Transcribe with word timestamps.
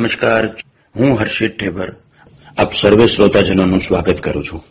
નમસ્કાર. 0.00 0.46
હું 0.96 1.20
હર્ષિત 1.20 1.58
ઠેબર. 1.58 1.92
આપ 2.58 2.74
સર્વે 2.74 3.06
શ્રોતાજનોનું 3.06 3.80
સ્વાગત 3.80 4.20
કરું 4.20 4.44
છું. 4.44 4.64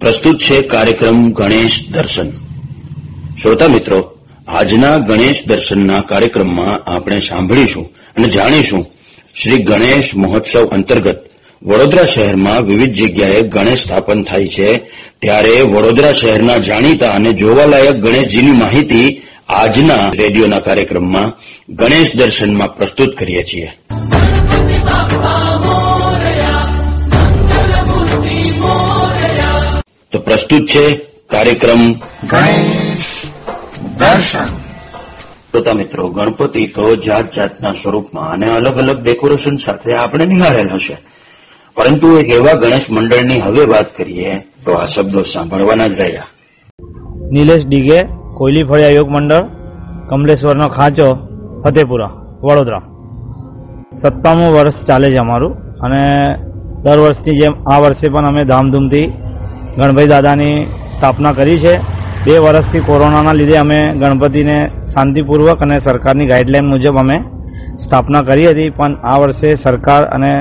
પ્રસ્તુત 0.00 0.40
છે 0.40 0.62
કાર્યક્રમ 0.62 1.32
ગણેશ 1.32 1.88
દર્શન. 1.90 2.30
શ્રોતા 3.42 3.68
મિત્રો, 3.68 4.18
આજના 4.48 4.98
ગણેશ 4.98 5.42
દર્શનના 5.46 6.00
કાર્યક્રમમાં 6.00 6.90
આપણે 6.90 7.20
સાંભળીશું 7.20 7.94
અને 8.16 8.28
જાણીશું 8.28 8.86
શ્રી 9.42 9.62
ગણેશ 9.62 10.10
મહોત્સવ 10.14 10.66
અંતર્ગત 10.66 11.30
વડોદરા 11.62 12.04
શહેરમાં 12.04 12.62
વિવિધ 12.62 12.94
જગ્યાએ 12.94 13.42
ગણેશ 13.42 13.82
સ્થાપન 13.82 14.22
થાય 14.22 14.48
છે. 14.48 14.78
ત્યારે 15.18 15.60
વડોદરા 15.60 16.12
શહેરના 16.12 16.56
જાણીતા 16.56 17.10
અને 17.10 17.32
જોવાલાયક 17.32 17.94
ગણેશજીની 17.94 18.52
માહિતી 18.52 19.22
આજના 19.48 20.10
રેડિયોના 20.14 20.58
કાર્યક્રમમાં 20.58 21.32
ગણેશ 21.68 22.10
દર્શનમાં 22.14 22.76
પ્રસ્તુત 22.76 23.16
કરીએ 23.18 23.42
છીએ. 23.42 23.68
તો 30.12 30.18
પ્રસ્તુત 30.18 30.66
છે 30.66 30.96
કાર્યક્રમ 31.26 31.92
ગણેશ 32.24 33.08
દર્શન. 33.98 34.44
શ્રોતા 35.50 35.72
મિત્રો 35.72 36.08
ગણપતિ 36.08 36.66
તો 36.66 36.96
જાત 36.96 37.32
જાતના 37.34 37.72
સ્વરૂપમાં 37.72 38.30
અને 38.30 38.50
અલગ 38.50 38.78
અલગ 38.78 39.02
ડેકોરેશન 39.02 39.56
સાથે 39.56 39.94
આપણે 39.94 40.26
નિહાળેલ 40.26 40.68
હશે 40.68 40.96
પરંતુ 41.74 42.18
એક 42.18 42.28
એવા 42.28 42.52
ગણેશ 42.52 42.90
મંડળની 42.90 43.40
હવે 43.40 43.64
વાત 43.64 43.96
કરીએ 43.96 44.38
તો 44.64 44.72
આ 44.72 44.86
શબ્દો 44.86 45.22
સાંભળવાના 45.22 45.88
જ 45.88 46.00
રહ્યા. 46.00 46.26
નિલેશ 47.30 47.66
ડીગે 47.66 48.17
કોયલી 48.38 48.66
ફળિયા 48.68 48.96
યોગ 48.98 49.08
મંડળ, 49.14 49.44
કમલેશ્વરનો 50.10 50.66
ખાંચો, 50.76 51.08
ફતેપુરા, 51.62 52.12
વડોદરા. 52.46 52.82
સત્તામું 54.00 54.50
વર્ષ 54.56 54.78
ચાલે 54.88 55.08
છે 55.14 55.20
અમારું 55.24 55.52
અને 55.84 56.02
દર 56.84 56.98
વર્ષની 57.04 57.38
જેમ 57.40 57.54
આ 57.72 57.78
વર્ષે 57.82 58.06
પણ 58.14 58.28
અમે 58.30 58.42
ધામધૂમથી 58.50 59.06
ગણભાઈ 59.78 60.12
દાદાની 60.14 60.56
સ્થાપના 60.94 61.36
કરી 61.38 61.58
છે. 61.64 61.74
બે 62.24 62.34
વર્ષથી 62.44 62.86
કોરોનાના 62.88 63.38
લીધે 63.40 63.56
અમે 63.64 63.80
ગણપતિને 64.00 64.56
શાંતિપૂર્વક 64.92 65.60
અને 65.64 65.76
સરકારની 65.86 66.30
ગાઈડલાઈન 66.32 66.70
મુજબ 66.72 66.96
અમે 67.02 67.16
સ્થાપના 67.84 68.26
કરી 68.28 68.48
હતી, 68.50 68.70
પણ 68.78 68.92
આ 69.10 69.16
વર્ષે 69.22 69.48
સરકાર 69.64 70.02
અને 70.14 70.32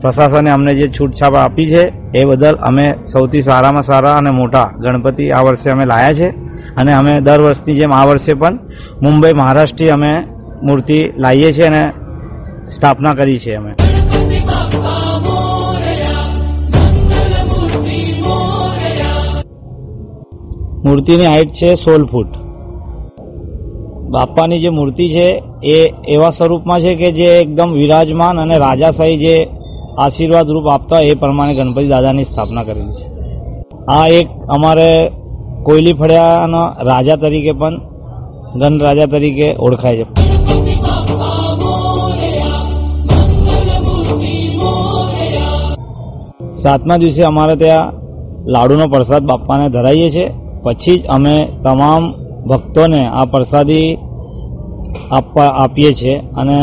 પ્રશાસને 0.00 0.50
અમને 0.56 0.72
જે 0.78 0.86
છૂટછાપ 0.96 1.34
આપી 1.36 1.68
છે, 1.72 1.82
એ 2.18 2.20
બદલ 2.28 2.56
અમે 2.68 2.86
સૌથી 3.12 3.46
સારામાં 3.48 3.86
સારા 3.90 4.14
અને 4.20 4.30
મોટા 4.40 4.68
ગણપતિ 4.82 5.24
આ 5.36 5.42
વર્ષે 5.46 5.68
અમે 5.74 5.84
લાયા 5.92 6.18
છે. 6.20 6.28
અને 6.76 6.92
અમે 6.92 7.20
દર 7.20 7.40
વર્ષની 7.40 7.74
જેમ 7.74 7.92
આ 7.92 8.04
વર્ષે 8.04 8.34
પણ 8.34 8.58
મુંબઈ 9.02 9.32
મહારાષ્ટ્રથી 9.32 9.90
અમે 9.90 10.12
મૂર્તિ 10.62 11.12
લાવીએ 11.18 11.52
છીએ 11.52 11.66
અને 11.66 11.92
સ્થાપના 12.70 13.14
કરી 13.14 13.38
છે 13.38 13.54
અમે. 13.54 13.72
મૂર્તિની 20.84 21.26
હાઈટ 21.26 21.52
છે 21.52 21.74
સોળ 21.74 22.06
ફૂટ. 22.06 22.32
બાપાની 24.10 24.60
જે 24.60 24.68
મૂર્તિ 24.68 25.08
છે 25.08 25.42
એ 25.62 25.94
એવા 26.08 26.30
સ્વરૂપમાં 26.30 26.80
છે 26.80 26.94
કે 26.94 27.12
જે 27.12 27.28
એકદમ 27.40 27.70
વિરાજમાન 27.72 28.40
અને 28.40 28.58
રાજાશાહી 28.58 29.16
જે 29.16 29.48
આશીર્વાદ 29.98 30.48
રૂપ 30.50 30.66
આપતા 30.66 31.00
એ 31.00 31.14
પ્રમાણે 31.14 31.54
ગણપતિ 31.54 31.88
દાદાની 31.88 32.24
સ્થાપના 32.24 32.62
કરેલી 32.62 32.96
છે. 32.98 33.06
આ 33.88 34.06
એક 34.18 34.28
અમારે 34.48 34.90
કોયલી 35.66 35.98
ફળિયાના 36.00 36.68
રાજા 36.88 37.18
તરીકે 37.22 37.52
પણ 37.60 37.74
ગણ 38.60 38.74
રાજા 38.86 39.12
તરીકે 39.12 39.48
ઓળખાય 39.66 39.96
છે. 39.98 40.04
સાતમા 46.62 47.00
દિવસે 47.02 47.22
અમારે 47.30 47.54
ત્યાં 47.62 47.92
લાડુનો 48.54 48.86
પ્રસાદ 48.92 49.22
બાપાને 49.30 49.66
ધરાવીએ 49.74 50.08
છીએ. 50.14 50.26
પછી 50.64 50.98
જ 50.98 51.02
અમે 51.16 51.34
તમામ 51.64 52.02
ભક્તોને 52.50 53.02
આ 53.18 53.24
પ્રસાદી 53.32 53.88
આપવા 55.18 55.50
આપીએ 55.62 55.92
છીએ 55.98 56.14
અને 56.40 56.58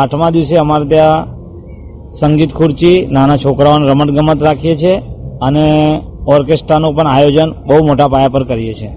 આઠમા 0.00 0.34
દિવસે 0.34 0.56
અમારે 0.64 0.86
ત્યાં 0.92 1.26
સંગીત 2.18 2.52
ખુરચી, 2.58 2.98
નાના 3.14 3.42
છોકરાઓને 3.44 3.84
રમતગમત 3.90 4.40
રાખીએ 4.42 4.74
છીએ 4.76 4.96
અને 5.46 5.66
ઓર્કેસ્ટ્રાનું 6.26 6.96
પણ 6.96 7.06
આયોજન 7.06 7.50
બહુ 7.66 7.86
મોટા 7.86 8.08
પાયા 8.08 8.28
પર 8.28 8.44
કરીએ 8.44 8.74
છીએ. 8.74 8.90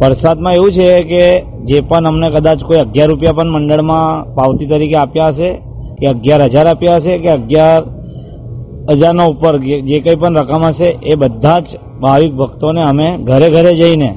વરસાદમાં 0.00 0.54
એવું 0.54 0.72
છે 0.72 1.02
કે 1.02 1.44
જે 1.64 1.80
પણ 1.80 2.06
અમને 2.06 2.30
કદાચ 2.30 2.64
કોઈ 2.64 2.78
અગિયાર 2.78 3.08
રૂપિયા 3.08 3.32
પણ 3.32 3.50
મંડળમાં 3.50 4.34
પાવતી 4.34 4.66
તરીકે 4.66 4.96
આપ્યા 4.96 5.28
હશે, 5.28 5.50
કે 5.98 6.06
અગિયાર 6.06 6.42
હજાર 6.42 6.66
આપ્યા 6.66 6.96
હશે, 6.96 7.18
કે 7.18 7.30
અગિયાર 7.30 7.82
હજારના 8.90 9.24
ઉપર 9.24 9.58
જે 9.58 10.00
કંઈ 10.00 10.14
પણ 10.14 10.36
રકમ 10.36 10.64
હશે, 10.64 10.86
એ 11.02 11.14
બધા 11.14 11.60
જ 11.60 11.66
ભાવિક 12.00 12.32
ભક્તોને 12.32 12.82
અમે 12.82 13.18
ઘરે 13.18 13.50
ઘરે 13.50 13.74
જઈને 13.74 14.14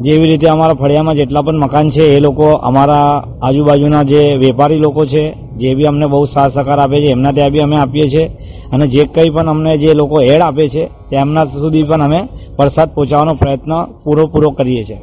જેવી 0.00 0.26
રીતે 0.26 0.46
અમારા 0.48 0.74
ફળિયામાં 0.74 1.14
જેટલા 1.14 1.42
પણ 1.42 1.58
મકાન 1.58 1.90
છે, 1.90 2.16
એ 2.16 2.20
લોકો 2.20 2.44
અમારા 2.44 3.24
આજુબાજુના 3.42 4.02
જે 4.02 4.36
વેપારી 4.36 4.78
લોકો 4.78 5.06
છે 5.06 5.34
જે 5.60 5.74
બી 5.74 5.84
અમને 5.84 6.06
બહુ 6.06 6.24
સાથ 6.24 6.52
સહકાર 6.52 6.78
આપે 6.78 6.96
છે, 7.00 7.08
એમના 7.10 7.32
ત્યાં 7.32 7.50
બી 7.50 7.60
અમે 7.60 7.76
આપીએ 7.76 8.08
છીએ. 8.08 8.26
અને 8.72 8.86
જે 8.86 9.04
કંઈ 9.04 9.30
પણ 9.30 9.48
અમને 9.48 9.72
જે 9.78 9.94
લોકો 9.94 10.22
એડ 10.22 10.42
આપે 10.42 10.68
છે, 10.68 10.84
તેમના 11.10 11.44
સુધી 11.44 11.82
પણ 11.82 12.02
અમે 12.02 12.20
પ્રસાદ 12.56 12.88
પહોંચાડવાનો 12.94 13.34
પ્રયત્ન 13.34 13.72
પૂરો 14.04 14.26
પૂરો 14.26 14.50
કરીએ 14.50 14.84
છીએ. 14.84 15.00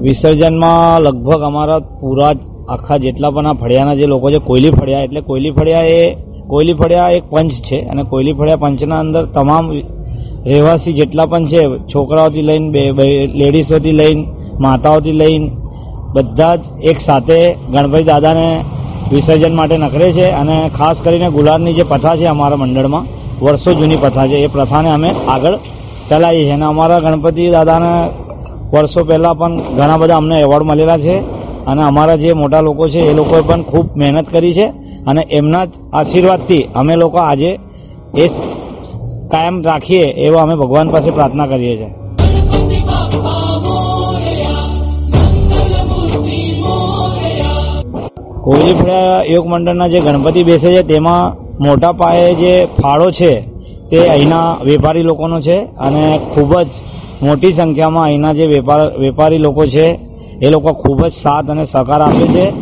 વિસર્જનમાં 0.00 1.00
લગભગ 1.00 1.42
અમારા 1.42 1.78
પૂરા 2.00 2.32
આખા 2.68 2.96
જેટલા 2.96 3.30
પણ 3.30 3.46
આ 3.46 3.52
ફળિયાના 3.52 3.94
જે 3.94 4.06
લોકો 4.06 4.30
છે, 4.30 4.38
કોયલી 4.38 4.70
ફળિયા, 4.70 5.04
એટલે 5.06 5.20
કોયલી 5.20 5.50
ફળિયા 5.50 5.80
એ, 5.80 6.16
કોયલી 6.46 6.74
ફળિયા 6.74 7.10
એક 7.10 7.24
પંચ 7.30 7.52
છે 7.52 7.78
અને 7.82 8.02
કોયલી 8.02 8.32
ફળિયા 8.32 8.56
પંચના 8.56 9.00
અંદર 9.00 9.24
તમામ 9.24 9.64
રહેવાસી 10.46 10.92
જેટલા 10.92 11.26
પણ 11.26 11.46
છે, 11.46 11.62
છોકરાઓથી 11.92 12.42
લઈને 12.42 12.68
લેડીઝોથી 13.34 13.92
લઈને, 13.92 14.24
માતાઓથી 14.60 15.12
લઈને, 15.12 15.50
બધા 16.14 16.56
જ 16.56 16.62
એક 16.82 16.98
સાથે 17.00 17.38
ગણપતિ 17.72 18.04
દાદાને 18.04 18.48
વિસર્જન 19.12 19.54
માટે 19.54 19.76
નકરે 19.76 20.12
છે 20.12 20.26
અને 20.30 20.56
ખાસ 20.78 20.96
કરીને 21.02 21.28
ગુલાબની 21.30 21.74
જે 21.74 21.82
પ્રથા 21.82 22.16
છે 22.16 22.26
અમારા 22.26 22.56
મંડળમાં, 22.56 23.04
વર્ષો 23.42 23.70
જૂની 23.74 23.96
પ્રથા 23.96 24.26
છે. 24.26 24.36
એ 24.44 24.46
પ્રથાને 24.46 24.90
અમે 24.96 25.10
આગળ 25.28 25.56
ચલાવીએ 26.08 26.44
છીએ. 26.44 26.52
અને 26.52 26.64
અમારા 26.64 27.00
ગણપતિ 27.00 27.50
દાદાને 27.50 27.92
વર્ષો 28.72 29.00
પહેલાં 29.04 29.38
પણ 29.38 29.52
ઘણા 29.76 29.96
બધા 29.96 30.16
અમને 30.16 30.36
એવોર્ડ 30.40 30.66
મળેલા 30.66 30.98
છે 30.98 31.16
અને 31.66 31.82
અમારા 31.82 32.16
જે 32.16 32.30
મોટા 32.32 32.60
લોકો 32.60 32.88
છે, 32.88 33.00
એ 33.00 33.12
લોકોએ 33.14 33.42
પણ 33.42 33.62
ખૂબ 33.62 33.86
મહેનત 33.96 34.28
કરી 34.32 34.54
છે 34.54 34.66
અને 35.06 35.22
એમના 35.30 35.64
જ 35.64 35.72
આશીર્વાદથી 35.92 36.68
અમે 36.74 36.94
લોકો 36.96 37.18
આજે 37.18 37.50
એ 38.16 38.26
કાયમ 39.30 39.62
રાખીએ 39.64 40.04
એવો 40.26 40.36
અમે 40.38 40.54
ભગવાન 40.54 40.90
પાસે 40.90 41.10
પ્રાર્થના 41.10 41.46
કરીએ 41.46 41.76
છીએ. 41.76 41.92
કોયલીફળા 48.44 49.22
યોગ 49.24 49.46
મંડળના 49.46 49.88
જે 49.88 50.00
ગણપતિ 50.00 50.44
બેસે 50.44 50.68
છે, 50.74 50.82
તેમાં 50.82 51.32
મોટા 51.60 51.92
પાયે 51.92 52.34
જે 52.34 52.68
ફાળો 52.82 53.10
છે, 53.10 53.32
તે 53.90 53.98
અહીંના 54.08 54.56
વેપારી 54.64 55.02
લોકોનો 55.02 55.40
છે 55.40 55.56
અને 55.78 56.20
ખૂબ 56.34 56.52
જ 56.62 56.68
મોટી 57.22 57.52
સંખ્યામાં 57.52 58.04
અહીંના 58.04 58.32
જે 58.32 58.46
વેપાર, 58.46 58.80
વેપારી 58.98 59.38
લોકો 59.38 59.66
છે, 59.66 59.86
એ 60.42 60.50
લોકો 60.50 60.72
ખૂબ 60.72 61.06
જ 61.06 61.10
સાથ 61.10 61.50
અને 61.50 61.64
સહકાર 61.64 62.00
આપે 62.02 62.26
છે. 62.26 62.52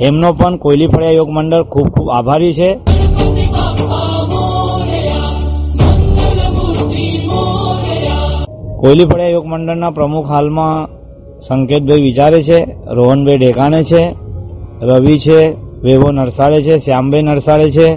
એમનો 0.00 0.32
પણ 0.32 0.56
કોયલી 0.56 0.86
ફળિયા 0.86 1.10
યોગ 1.10 1.30
મંડળ 1.30 1.62
ખૂબ 1.62 1.88
ખૂબ 1.88 2.08
આભારી 2.10 2.52
છે. 2.52 2.97
કોયલી 8.78 9.04
ફળિયા 9.04 9.28
યોગ 9.28 9.46
મંડળના 9.46 9.90
પ્રમુખ 9.90 10.26
હાલમાં 10.26 10.88
સંકેતભાઈ 11.40 12.00
વિચારે 12.00 12.42
છે, 12.42 12.76
રોહનભાઈ 12.86 13.36
ડેકાણે 13.36 13.84
છે, 13.84 14.14
રવિ 14.82 15.18
છે, 15.18 15.54
વેવો 15.82 16.10
નરસાડે 16.10 16.62
છે, 16.62 16.78
શ્યામભાઈ 16.78 17.22
નરસાડે 17.22 17.70
છે, 17.70 17.96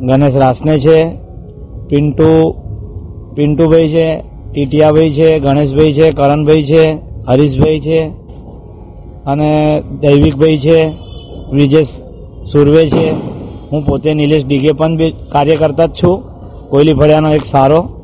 ગણેશ 0.00 0.36
રાસને 0.36 0.78
છે, 0.78 1.10
પિન્ટુ, 1.88 2.54
પિન્ટુભાઈ 3.34 3.88
છે, 3.88 4.16
ટીટિયાભાઈ 4.52 5.10
છે, 5.10 5.38
ગણેશભાઈ 5.38 5.92
છે, 5.92 6.10
કરણભાઈ 6.10 6.62
છે, 6.62 6.98
હરીશભાઈ 7.28 7.80
છે, 7.80 8.00
અને 9.26 9.82
દૈવિકભાઈ 10.00 10.58
છે, 10.58 10.92
વિજેશ 11.52 11.86
સુરવે 12.52 12.86
છે. 12.86 13.10
હું 13.72 13.86
પોતે 13.86 14.14
નિલેશ 14.14 14.46
ડીકે 14.46 14.72
પણ 14.72 14.96
બી 14.96 15.14
કાર્યકર્તા 15.32 15.86
જ 15.86 15.90
છું. 15.90 16.22
કોયલી 16.68 16.94
ફળિયાનો 16.94 17.34
એક 17.34 17.44
સારો 17.44 17.97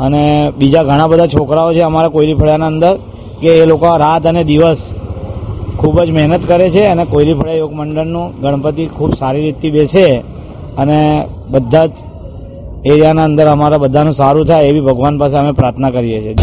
અને 0.00 0.22
બીજા 0.58 0.86
ઘણા 0.88 1.10
બધા 1.12 1.32
છોકરાઓ 1.34 1.70
છે 1.76 1.82
અમારા 1.88 2.14
કોયલી 2.14 2.38
ફળિયાના 2.40 2.70
અંદર, 2.72 2.94
કે 3.40 3.50
એ 3.62 3.64
લોકો 3.70 3.88
રાત 4.04 4.24
અને 4.26 4.42
દિવસ 4.50 4.80
ખૂબ 5.78 5.96
જ 6.06 6.10
મહેનત 6.16 6.42
કરે 6.50 6.66
છે 6.74 6.82
અને 6.92 7.04
કોયલી 7.04 7.38
ફળિયા 7.38 7.62
યોગ 7.62 7.72
મંડળનું 7.80 8.26
ગણપતિ 8.42 8.84
ખૂબ 8.96 9.12
સારી 9.14 9.44
રીતથી 9.46 9.70
બેસે 9.70 10.04
અને 10.80 10.98
બધા 11.50 11.86
જ 11.86 11.94
એરિયાના 12.90 13.24
અંદર 13.24 13.46
અમારા 13.46 13.82
બધાનું 13.84 14.14
સારું 14.20 14.44
થાય 14.46 14.68
એવી 14.70 14.80
ભગવાન 14.80 15.14
પાસે 15.18 15.36
અમે 15.36 15.52
પ્રાર્થના 15.52 15.90
કરીએ 15.90 16.18
છીએ. 16.24 16.34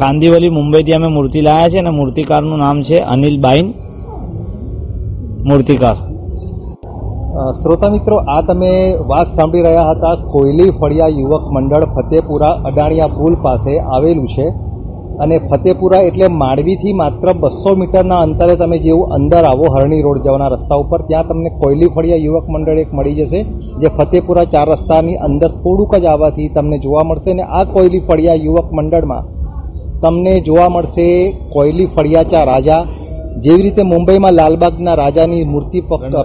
કાંદીવલી 0.00 0.52
મુંબઈથી 0.58 0.96
અમે 0.98 1.08
મૂર્તિ 1.16 1.40
લાવ્યા 1.40 1.70
છે 1.72 1.78
અને 1.78 1.90
મૂર્તિકારનું 1.90 2.58
નામ 2.58 2.78
છે 2.82 2.98
અનિલ 3.12 3.36
બાઈન 3.40 3.68
મૂર્તિકાર. 5.48 5.96
શ્રોતા 7.36 7.90
મિત્રો, 7.90 8.16
આ 8.34 8.42
તમે 8.42 8.70
વાત 9.08 9.28
સાંભળી 9.28 9.64
રહ્યા 9.64 9.88
હતા, 9.88 10.12
કોયલી 10.32 10.70
ફળિયા 10.78 11.16
યુવક 11.16 11.44
મંડળ 11.54 11.84
ફતેપુરા 11.96 12.52
અડાણિયા 12.68 13.16
પુલ 13.16 13.34
પાસે 13.42 13.74
આવેલું 13.96 14.28
છે. 14.34 14.46
અને 15.20 15.36
ફતેપુરા 15.50 16.00
એટલે 16.08 16.28
માંડવીથી 16.42 16.94
માત્ર 17.02 17.28
બસો 17.42 17.74
મીટરના 17.80 18.22
અંતરે 18.26 18.56
તમે 18.56 18.78
જેવું 18.78 19.12
અંદર 19.16 19.44
આવો, 19.44 19.66
હરણી 19.74 20.02
રોડ 20.02 20.22
જવાના 20.24 20.48
રસ્તા 20.48 20.80
ઉપર, 20.84 21.00
ત્યાં 21.08 21.28
તમને 21.28 21.50
કોયલી 21.60 21.92
ફળિયા 21.94 22.24
યુવક 22.26 22.46
મંડળ 22.48 22.78
એક 22.78 22.92
મળી 22.92 23.16
જશે, 23.20 23.40
જે 23.80 23.88
ફતેપુરા 23.88 24.44
ચાર 24.44 24.68
રસ્તાની 24.68 25.20
અંદર 25.26 25.50
થોડુંક 25.62 25.92
જ 26.02 26.06
આવવાથી 26.06 26.48
તમને 26.48 26.78
જોવા 26.78 27.04
મળશે 27.04 27.30
અને 27.30 27.44
આ 27.48 27.64
કોયલી 27.64 28.04
ફળિયા 28.08 28.44
યુવક 28.46 28.68
મંડળમાં 28.72 29.24
તમને 30.02 30.34
જોવા 30.40 30.68
મળશે 30.68 31.08
કોયલી 31.52 31.92
ફળિયાચા 31.94 32.44
રાજા 32.44 32.82
જેવી 33.44 33.62
રીતે 33.62 33.82
મુંબઈમાં 33.82 34.34
લાલબાગના 34.34 34.94
રાજાની 34.94 35.44
મૂર્તિ 35.44 35.80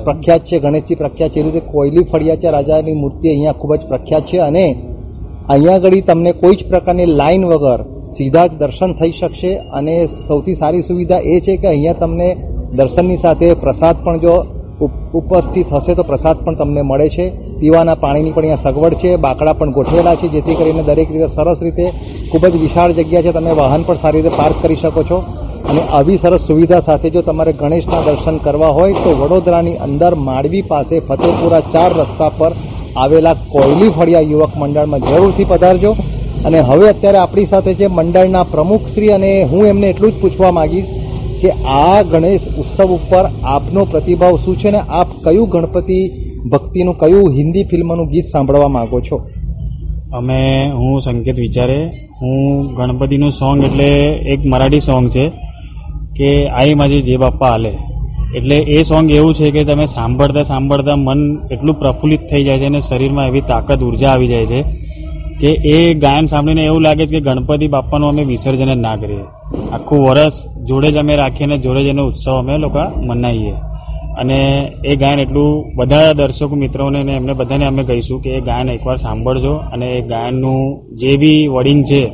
પ્રખ્યાત 0.06 0.44
છે 0.44 0.60
ગણેશજી 0.60 0.96
પ્રખ્યાત 0.96 1.31
છે 1.34 1.40
એવી 1.40 1.52
રીતે 1.52 1.69
કોયલી 1.72 2.04
ફળિયાચા 2.04 2.52
રાજાની 2.52 2.94
મૂર્તિ 2.94 3.30
અહીંયા 3.30 3.54
ખૂબ 3.54 3.74
જ 3.75 3.81
પ્રખ્યાત 3.88 4.25
છે 4.25 4.38
અને 4.40 4.66
અહીંયા 5.50 5.75
આગળ 5.75 6.00
તમને 6.02 6.31
કોઈ 6.34 6.56
જ 6.56 6.62
પ્રકારની 6.68 7.06
લાઈન 7.19 7.46
વગર 7.46 7.80
સીધા 8.18 8.48
જ 8.48 8.54
દર્શન 8.58 8.92
થઈ 8.94 9.12
શકશે 9.12 9.52
અને 9.72 9.96
સૌથી 10.28 10.56
સારી 10.56 10.81
સુવિધા 10.81 11.22
એ 11.34 11.40
છે 11.40 11.58
કે 11.58 11.68
અહીંયા 11.68 11.94
તમને 11.94 12.30
દર્શનની 12.74 13.18
સાથે 13.18 13.54
પ્રસાદ 13.56 13.96
પણ 14.04 14.19
જો 14.19 14.36
ઉપ- 14.81 15.10
ઉપસ્થિત 15.13 15.68
હશે 15.74 15.94
તો 15.96 16.04
પ્રસાદ 16.04 16.38
પણ 16.46 16.56
તમને 16.56 16.81
મળે 16.81 17.10
છે. 17.10 17.25
પીવાના 17.60 17.96
પાણીની 17.96 18.31
પણ 18.31 18.44
અહીંયા 18.44 18.63
સગવડ 18.66 18.96
છે 18.96 19.16
બાકડા 19.16 19.54
પણ 19.54 19.72
ગોઠવેલા 19.72 20.16
છે 20.16 20.28
જેથી 20.28 20.56
કરીને 20.56 20.84
દરેક 20.84 21.10
રીતે 21.12 21.28
સરસ 21.28 21.60
રીતે 21.62 21.86
ખૂબ 22.31 22.44
જ 22.46 22.56
વિશાળ 22.58 22.92
જગ્યા 22.92 23.22
છે 23.22 23.31
તમે 23.31 23.52
વાહન 23.52 23.84
પણ 23.84 23.96
સારી 23.96 24.22
રીતે 24.22 24.38
પાર્ક 24.38 24.56
કરી 24.62 24.75
શકો 24.75 25.04
છો. 25.04 25.24
અને 25.69 25.81
આવી 25.81 26.18
સરસ 26.18 26.42
સુવિધા 26.42 26.80
સાથે 26.80 27.10
જો 27.10 27.22
તમારે 27.22 27.54
ગણેશના 27.54 28.02
દર્શન 28.02 28.38
કરવા 28.38 28.68
હોય, 28.68 28.94
તો 28.94 29.16
વડોદરાની 29.16 29.75
અંદર 29.75 30.16
માંડવી 30.16 30.62
પાસે 30.62 31.00
ફતેપુરા 31.00 31.60
ચાર 31.60 31.94
રસ્તા 31.94 32.30
પર 32.30 32.52
આવેલા 32.98 33.34
કોયલી 33.34 33.90
ફળિયા 33.90 34.19
યુવક 34.19 34.58
મંડળમાં 34.58 35.00
જરૂરથી 35.00 35.44
પધારજો. 35.44 35.96
અને 36.46 36.60
હવે 36.60 36.90
અત્યારે 36.90 37.18
આપણી 37.18 37.46
સાથે 37.46 37.74
છે 37.74 37.88
મંડળના 37.88 38.44
પ્રમુખશ્રી 38.44 39.08
અને 39.08 39.44
હું 39.44 39.68
એમને 39.68 39.88
એટલું 39.88 40.12
જ 40.12 40.22
પૂછવા 40.22 40.52
માંગીશ 40.52 40.86
કે 41.42 41.50
આ 41.52 42.02
ગણેશ 42.02 42.42
ઉત્સવ 42.58 42.86
ઉપર 42.86 43.30
આપનો 43.44 43.86
પ્રતિભાવ 43.86 44.38
શું 44.38 44.58
છે 44.58 44.72
ને 44.72 44.78
આપ 44.78 45.08
કયું 45.24 45.50
ગણપતિ 45.50 46.12
ભક્તિનું, 46.52 46.98
કયું 46.98 47.31
હિન્દી 47.31 47.63
ફિલ્મનું 47.63 48.08
ગીત 48.08 48.24
સાંભળવા 48.24 48.68
માંગો 48.68 49.02
છો? 49.02 49.22
અમે, 50.13 50.72
હું 50.72 51.02
સંકેત 51.02 51.36
વિચારે, 51.40 52.08
હું 52.22 52.74
ગણપતિનું 52.74 53.31
સોંગ 53.31 53.63
એટલે 53.63 53.90
એક 54.34 54.46
મરાઠી 54.46 54.80
સોંગ 54.80 55.10
છે. 55.10 55.31
કે 56.22 56.48
આઈ 56.48 56.74
માજી 56.74 57.02
જે 57.02 57.18
બાપ્પા 57.18 57.50
હાલે 57.50 57.78
એટલે 58.36 58.56
એ 58.56 58.84
સોંગ 58.84 59.12
એવું 59.12 59.34
છે 59.36 59.52
કે 59.52 59.64
તમે 59.64 59.86
સાંભળતા 59.86 60.44
સાંભળતા 60.44 60.96
મન 60.96 61.40
એટલું 61.52 61.80
પ્રફુલ્લિત 61.80 62.20
થઈ 62.30 62.44
જાય 62.44 62.60
છે 62.60 62.66
અને 62.66 62.80
શરીરમાં 62.80 63.28
એવી 63.28 63.42
તાકાત, 63.42 63.82
ઊર્જા 63.82 64.10
આવી 64.10 64.28
જાય 64.28 64.46
છે 64.46 64.64
કે 65.40 65.48
એ 65.48 65.94
ગાયન 65.94 66.26
સાંભળીને 66.26 66.66
એવું 66.66 66.82
લાગે 66.82 67.08
છે 67.08 67.20
કે 67.20 67.20
ગણપતિ 67.20 67.68
બાપાનું 67.68 68.10
અમે 68.10 68.24
વિસર્જન 68.24 68.82
ના 68.82 68.96
કરીએ. 68.96 69.26
આખું 69.72 70.10
વરસ 70.10 70.46
જોડે 70.64 70.92
જ 70.92 70.98
અમે 70.98 71.16
રાખીને 71.16 71.58
જોડે 71.58 71.84
જ 71.84 71.88
એનો 71.88 72.08
ઉત્સવ 72.08 72.32
અમે 72.32 72.58
લોકો 72.58 72.84
મનાવીએ. 72.98 73.56
અને 74.18 74.40
એ 74.86 74.96
ગાયન 74.96 75.20
એટલું 75.20 75.76
બધા 75.76 76.14
દર્શકો 76.14 76.56
મિત્રોને 76.56 77.04
ને 77.04 77.14
એમને 77.14 77.34
બધાને 77.34 77.66
અમે 77.66 77.84
કહીશું 77.84 78.22
કે 78.22 78.30
એ 78.30 78.42
ગાયન 78.42 78.70
એકવાર 78.70 78.96
સાંભળજો 78.96 79.54
અને 79.54 79.98
એ 79.98 80.02
ગાયનનું 80.02 80.82
જે 80.96 81.18
બી 81.18 81.48
વડિંગ 81.48 81.84
છે 81.84 82.12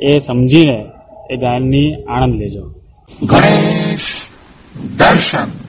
એ 0.00 0.18
સમજીને 0.18 0.86
એ 1.30 1.36
ગાયનની 1.36 1.94
આનંદ 2.08 2.34
લેજો. 2.34 2.79
ગણેશ 3.22 4.10
દર્શન 4.96 5.59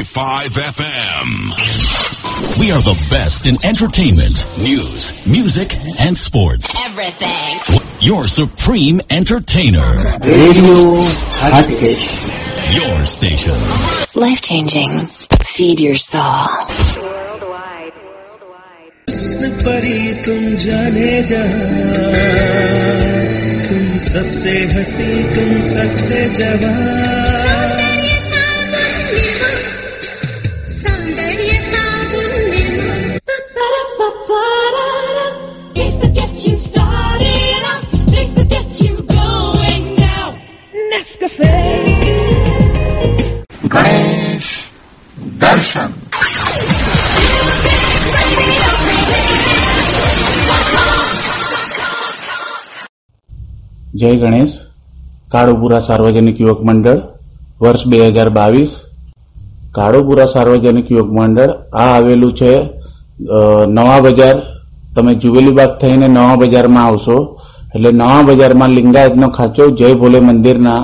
Five 0.00 0.52
FM. 0.52 1.52
We 2.58 2.70
are 2.72 2.80
the 2.80 2.96
best 3.10 3.44
in 3.44 3.62
entertainment, 3.62 4.46
news, 4.56 5.12
music, 5.26 5.76
and 5.98 6.16
sports. 6.16 6.74
Everything. 6.86 7.58
Your 8.00 8.26
supreme 8.26 9.02
entertainer. 9.10 9.96
Radio 10.22 11.04
Hatkesh. 11.44 12.74
Your 12.74 13.04
station. 13.04 13.60
Life-changing. 14.14 15.06
Feed 15.44 15.78
your 15.78 15.96
soul. 15.96 16.48
Worldwide. 16.96 17.92
Worldwide. 18.08 18.92
जाने 20.64 21.22
जा 21.28 21.44
तुम 23.68 23.98
सबसे 24.08 24.58
हंसी 24.72 25.10
જય 54.02 54.18
ગણેશ, 54.18 54.54
કાળુપુરા 55.32 55.78
સાર્વજનિક 55.88 56.36
યુવક 56.42 56.60
મંડળ, 56.68 57.00
વર્ષ 57.62 57.82
બે 57.90 57.98
હજાર 58.08 58.30
બાવીસ. 58.38 58.72
કાળુપુરા 59.76 60.32
સાર્વજનિક 60.34 60.88
યુવક 60.90 61.10
મંડળ, 61.18 61.50
આ 61.80 61.88
આવેલું 61.96 62.32
છે 62.38 62.52
નવા 63.76 64.00
બજાર. 64.06 64.36
તમે 64.94 65.12
જુવેલી 65.22 65.54
બાગ 65.58 65.72
થઈને 65.80 66.06
નવા 66.16 66.34
બજારમાં 66.40 66.84
આવશો. 66.86 67.16
એટલે 67.74 67.90
નવા 68.00 68.26
બજારમાં 68.28 68.74
લિંગાયતનો 68.78 69.28
ખાંચો 69.36 69.64
જય 69.78 69.94
ભોલે 70.00 70.18
મંદિરના 70.20 70.80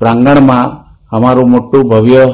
પ્રાંગણમાં 0.00 0.66
અમારું 1.16 1.48
મોટું 1.54 1.82
ભવ્ય 1.92 2.24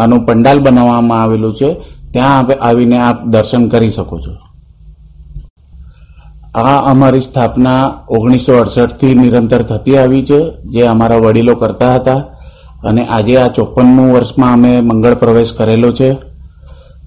આનું 0.00 0.20
પંડાલ 0.26 0.58
બનાવવામાં 0.64 1.20
આવેલું 1.22 1.52
છે. 1.60 1.70
ત્યાં 2.12 2.48
આવીને 2.68 2.98
આપ 3.08 3.18
દર્શન 3.32 3.62
કરી 3.68 3.92
શકો 3.96 4.16
છો. 4.24 4.32
આ 6.54 6.90
અમારી 6.90 7.20
સ્થાપના 7.20 7.92
ઓગણીસો 8.08 8.52
અડસઠથી 8.52 9.14
નિરંતર 9.14 9.62
થતી 9.62 9.96
આવી 9.96 10.24
છે, 10.24 10.40
જે 10.64 10.82
અમારા 10.82 11.16
વડીલો 11.16 11.54
કરતા 11.54 11.94
હતા 11.94 12.14
અને 12.84 13.06
આજે 13.06 13.36
આ 13.36 13.48
ચોપનમું 13.48 14.12
વર્ષમાં 14.12 14.52
અમે 14.52 14.80
મંગળ 14.80 15.14
પ્રવેશ 15.14 15.52
કરેલો 15.52 15.92
છે. 15.92 16.12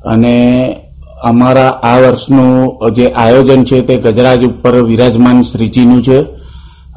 અને 0.06 0.76
અમારા 1.24 1.70
આ 1.70 2.00
વર્ષનું 2.00 2.80
જે 2.92 3.10
આયોજન 3.10 3.64
છે 3.64 3.82
તે 3.82 3.98
ગજરાજ 3.98 4.46
ઉપર 4.46 4.82
વિરાજમાન 4.82 5.42
શ્રીજીનું 5.42 6.04
છે. 6.04 6.22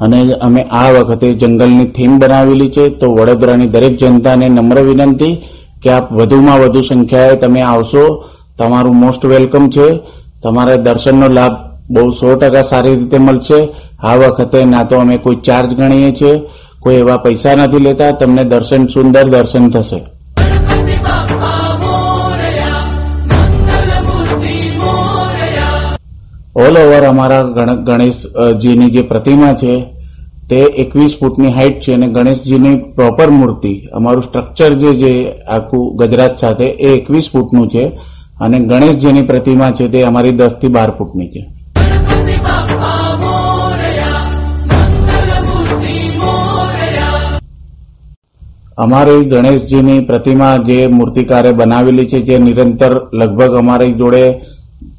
અને 0.01 0.33
અમે 0.33 0.63
આ 0.63 0.91
વખતે 0.91 1.33
જંગલની 1.33 1.85
થીમ 1.85 2.19
બનાવેલી 2.19 2.69
છે, 2.69 2.89
તો 2.89 3.13
વડોદરાની 3.13 3.67
દરેક 3.67 3.97
જનતાને 3.97 4.49
નમ્ર 4.49 4.81
વિનંતી 4.81 5.43
કે 5.83 5.89
આપ 5.89 6.11
વધુમાં 6.11 6.59
વધુ 6.59 6.81
સંખ્યાએ 6.81 7.35
તમે 7.35 7.61
આવશો. 7.61 8.23
તમારું 8.57 8.95
મોસ્ટ 8.95 9.25
વેલકમ 9.25 9.69
છે. 9.69 9.99
તમારે 10.43 10.77
દર્શનનો 10.77 11.27
લાભ 11.27 11.70
બહુ 11.93 12.11
સો 12.19 12.35
ટકા 12.35 12.69
સારી 12.71 12.95
રીતે 12.99 13.19
મળશે. 13.19 13.59
આ 14.09 14.15
વખતે 14.19 14.59
ના 14.65 14.83
તો 14.89 14.95
અમે 15.03 15.17
કોઈ 15.17 15.43
ચાર્જ 15.45 15.69
ગણીએ 15.79 16.11
છીએ, 16.19 16.33
કોઈ 16.83 16.99
એવા 17.03 17.23
પૈસા 17.25 17.55
નથી 17.55 17.85
લેતા, 17.87 18.11
તમને 18.19 18.43
દર્શન 18.51 18.83
સુંદર 18.93 19.25
દર્શન 19.33 19.65
થશે. 19.73 19.99
ઓલ 26.55 26.75
ઓવર 26.77 27.03
અમારા 27.05 27.43
ગણેશજીની 27.87 28.91
જે 28.95 29.03
પ્રતિમા 29.11 29.53
છે, 29.61 29.73
તે 30.49 30.59
એકવીસ 30.83 31.13
ફૂટની 31.19 31.53
હાઇટ 31.57 31.77
છે 31.83 31.93
અને 31.93 32.07
ગણેશજીની 32.15 32.81
પ્રોપર 32.95 33.29
મૂર્તિ. 33.31 33.73
અમારું 33.97 34.23
સ્ટ્રક્ચર 34.23 34.73
જે 34.81 34.91
છે 35.01 35.13
આખું 35.55 35.85
ગજરાત 35.99 36.33
સાથે 36.41 36.67
એ 36.87 36.89
એકવીસ 36.97 37.27
ફૂટનું 37.33 37.67
છે 37.73 37.83
અને 38.43 38.57
ગણેશજીની 38.69 39.29
પ્રતિમા 39.31 39.71
છે 39.77 39.85
તે 39.93 39.99
અમારી 40.09 40.37
દસથી 40.39 40.75
બાર 40.75 40.91
ફૂટની 40.97 41.31
છે. 41.33 41.41
અમારી 48.77 49.25
ગણેશજીની 49.25 50.05
પ્રતિમા 50.07 50.57
જે 50.57 50.87
મૂર્તિકારે 50.87 51.51
બનાવેલી 51.51 52.07
છે, 52.07 52.19
જે 52.21 52.37
નિરંતર 52.39 52.93
લગભગ 53.13 53.53
અમારી 53.55 53.93
જોડે 53.93 54.23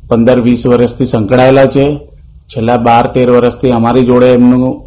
પંદર 0.08 0.40
વીસ 0.40 0.66
વર્ષથી 0.66 1.06
સંકળાયેલા 1.06 1.66
છે. 1.66 1.84
છેલ્લા 2.50 2.76
બાર 2.76 3.06
તેર 3.14 3.30
વર્ષથી 3.30 3.72
અમારી 3.72 4.04
જોડે 4.04 4.28
એમનું 4.34 4.84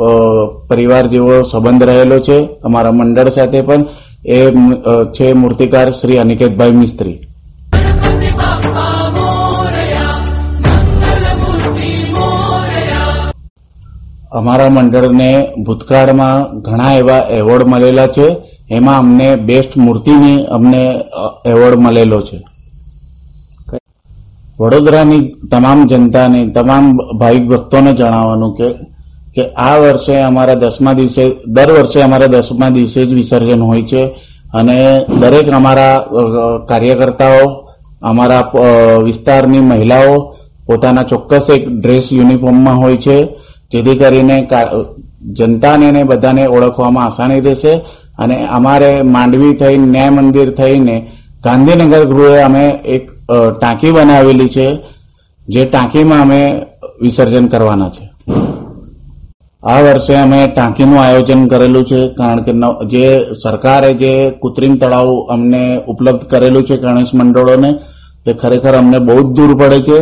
પરિવાર 0.70 1.08
જેવો 1.08 1.44
સંબંધ 1.44 1.84
રહેલો 1.84 2.20
છે. 2.20 2.38
અમારા 2.64 2.92
મંડળ 2.92 3.30
સાથે 3.30 3.62
પણ 3.62 3.86
એ 4.26 4.40
છે 5.16 5.34
મૂર્તિકાર 5.34 5.92
શ્રી 5.92 6.18
અનિકેતભાઈ 6.18 6.72
મિસ્ત્રી. 6.72 7.18
અમારા 14.32 14.70
મંડળને 14.70 15.32
ભૂતકાળમાં 15.66 16.60
ઘણા 16.62 16.94
એવા 16.94 17.24
એવોર્ડ 17.40 17.68
મળેલા 17.68 18.08
છે. 18.08 18.28
એમાં 18.70 18.98
અમને 18.98 19.36
બેસ્ટ 19.38 19.78
મૂર્તિની 19.78 20.46
અમને 20.46 20.84
એવોર્ડ 21.46 21.80
મળેલો 21.80 22.22
છે. 22.22 22.40
વડોદરાની 24.60 25.24
તમામ 25.52 25.80
જનતાને, 25.88 26.42
તમામ 26.56 26.86
ભાવિક 27.20 27.46
ભક્તોને 27.48 27.92
જણાવવાનું 27.94 28.54
કે 28.58 28.68
કે 29.36 29.44
આ 29.52 29.78
વર્ષે 29.78 30.16
અમારા 30.22 30.56
દસમા 30.56 30.94
દિવસે, 30.94 31.24
દર 31.48 31.72
વર્ષે 31.72 32.00
અમારા 32.02 32.28
દસમા 32.28 32.70
દિવસે 32.70 33.06
જ 33.06 33.12
વિસર્જન 33.14 33.62
હોય 33.62 33.84
છે 33.84 34.02
અને 34.54 34.78
દરેક 35.20 35.48
અમારા 35.50 35.96
કાર્યકર્તાઓ, 36.70 37.44
અમારા 38.02 38.52
વિસ્તારની 39.04 39.60
મહિલાઓ 39.62 40.14
પોતાના 40.66 41.04
ચોક્કસ 41.04 41.50
એક 41.50 41.64
ડ્રેસ 41.70 42.06
યુનિફોર્મમાં 42.14 42.80
હોય 42.80 42.98
છે, 42.98 43.18
જેથી 43.72 44.00
કરીને 44.00 44.48
જનતાને 45.38 45.88
ને 45.92 46.02
બધાને 46.04 46.44
ઓળખવામાં 46.56 47.06
આસાની 47.06 47.46
રહેશે 47.48 47.74
અને 48.20 48.38
અમારે 48.58 48.92
માંડવી 49.16 49.54
થઈ, 49.62 49.78
ન્યાય 49.78 50.16
મંદિર 50.18 50.50
થઈને 50.60 50.98
ગાંધીનગર 51.44 52.04
ગૃહે 52.12 52.42
અમે 52.42 52.66
એક 52.96 53.04
ટાંકી 53.60 53.92
બનાવેલી 53.92 54.54
છે, 54.56 54.68
જે 55.48 55.62
ટાંકીમાં 55.66 56.22
અમે 56.22 56.42
વિસર્જન 57.02 57.48
કરવાના 57.48 57.94
છે. 57.96 58.06
આ 59.64 59.80
વર્ષે 59.86 60.16
અમે 60.16 60.40
ટાંકીનું 60.48 61.00
આયોજન 61.02 61.42
કરેલું 61.52 61.86
છે, 61.86 62.02
કારણ 62.18 62.44
કે 62.46 62.54
જે 62.92 63.06
સરકારે 63.44 63.92
જે 64.02 64.14
કૃત્રિમ 64.42 64.74
તળાવ 64.82 65.10
અમને 65.34 65.64
ઉપલબ્ધ 65.88 66.26
કરેલું 66.32 66.66
છે 66.68 66.76
ગણેશ 66.78 67.14
મંડળોને, 67.14 67.72
તે 68.26 68.32
ખરેખર 68.34 68.74
અમને 68.82 69.00
બહુ 69.00 69.18
જ 69.24 69.28
દૂર 69.36 69.52
પડે 69.60 69.80
છે. 69.88 70.00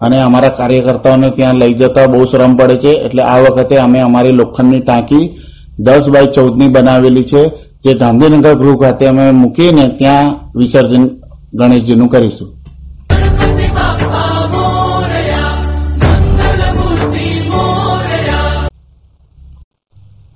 અને 0.00 0.20
અમારા 0.20 0.48
કાર્યકર્તાઓને 0.48 1.30
ત્યાં 1.30 1.54
લઈ 1.54 1.74
જતા 1.74 2.06
બહુ 2.06 2.24
શ્રમ 2.24 2.56
પડે 2.56 2.76
છે. 2.76 2.88
એટલે 2.88 3.22
આ 3.22 3.40
વખતે 3.40 3.76
અમે 3.78 4.00
અમારી 4.00 4.32
લોખંડની 4.32 4.80
ટાંકી 4.80 5.30
દસ 5.78 6.10
બાય 6.10 6.26
ચૌદની 6.26 6.68
બનાવેલી 6.68 7.24
છે, 7.24 7.42
જે 7.84 7.94
ગાંધીનગર 7.94 8.54
ગૃહ 8.54 8.76
ખાતે 8.80 9.06
અમે 9.06 9.30
મૂકીને 9.30 9.88
ત્યાં 9.88 10.34
વિસર્જન 10.54 11.08
ગણેશજીનું 11.54 12.08
કરીશું. 12.08 12.48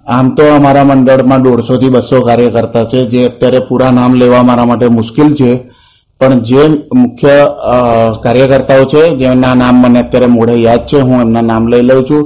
આમ 0.07 0.35
તો 0.35 0.45
અમારા 0.55 0.85
મંડળમાં 0.85 1.43
દોઢસો 1.43 1.77
થી 1.77 1.89
બસો 1.89 2.21
કાર્યકર્તા 2.21 2.85
છે, 2.85 3.07
જે 3.07 3.27
અત્યારે 3.27 3.59
પૂરા 3.59 3.91
નામ 3.91 4.15
લેવા 4.15 4.43
મારા 4.43 4.65
માટે 4.65 4.89
મુશ્કેલ 4.89 5.35
છે. 5.35 5.78
પણ 6.21 6.41
જે 6.41 6.63
મુખ્ય 6.95 7.37
કાર્યકર્તાઓ 8.23 8.85
છે, 8.85 9.03
જેમના 9.17 9.55
નામ 9.55 9.77
મને 9.83 10.01
અત્યારે 10.01 10.27
મોઢે 10.27 10.55
યાદ 10.55 10.87
છે, 10.87 10.99
હું 11.01 11.21
એમના 11.21 11.43
નામ 11.43 11.67
લઈ 11.67 11.83
લઉં 11.83 12.03
છું. 12.05 12.23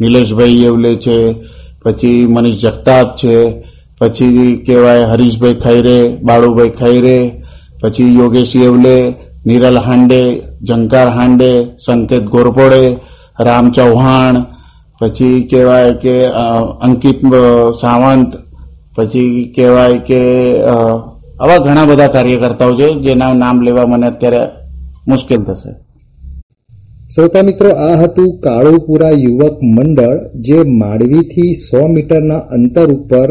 નિલેશભાઈ 0.00 0.62
યેવલે 0.62 0.92
છે, 0.96 1.16
પછી 1.82 2.26
મનીષ 2.26 2.60
જગતાપ 2.60 3.16
છે, 3.16 3.34
પછી 4.00 4.62
કહેવાય 4.66 5.04
હરીશભાઈ 5.04 5.54
ખૈરે, 5.54 5.98
બાળુભાઈ 6.22 6.70
ખૈરે, 6.70 7.18
પછી 7.82 8.16
યોગેશ 8.18 8.56
યેવલે, 8.56 8.96
નિરલ 9.46 9.78
હાંડે, 9.78 10.22
જંકાર 10.62 11.08
હાંડે, 11.08 11.52
સંકેત 11.78 12.24
ગોરપોડે, 12.24 12.84
રામ 13.40 13.70
ચૌહાણ, 13.70 14.36
પછી 15.00 15.48
કહેવાય 15.50 15.92
કે 15.94 16.16
અંકિત 16.80 17.20
સાવંત, 17.80 18.30
પછી 18.96 19.52
કહેવાય 19.56 19.98
કે 19.98 20.22
આવા 21.40 21.58
ઘણા 21.58 21.86
બધા 21.86 22.12
કાર્યકર્તાઓ 22.14 22.72
છે, 22.76 22.86
જેના 23.04 23.34
નામ 23.34 23.56
લેવા 23.60 23.86
મને 23.86 24.06
અત્યારે 24.06 24.42
મુશ્કેલ 25.06 25.40
થશે. 25.48 25.72
શ્રોતા 27.14 27.42
મિત્રો, 27.42 27.70
આ 27.86 27.96
હતું 28.02 28.30
કાળુપુરા 28.44 29.10
યુવક 29.24 29.56
મંડળ, 29.62 30.16
જે 30.46 30.58
માંડવીથી 30.80 31.50
સો 31.54 31.80
મીટરના 31.88 32.46
અંતર 32.56 32.86
ઉપર 32.90 33.28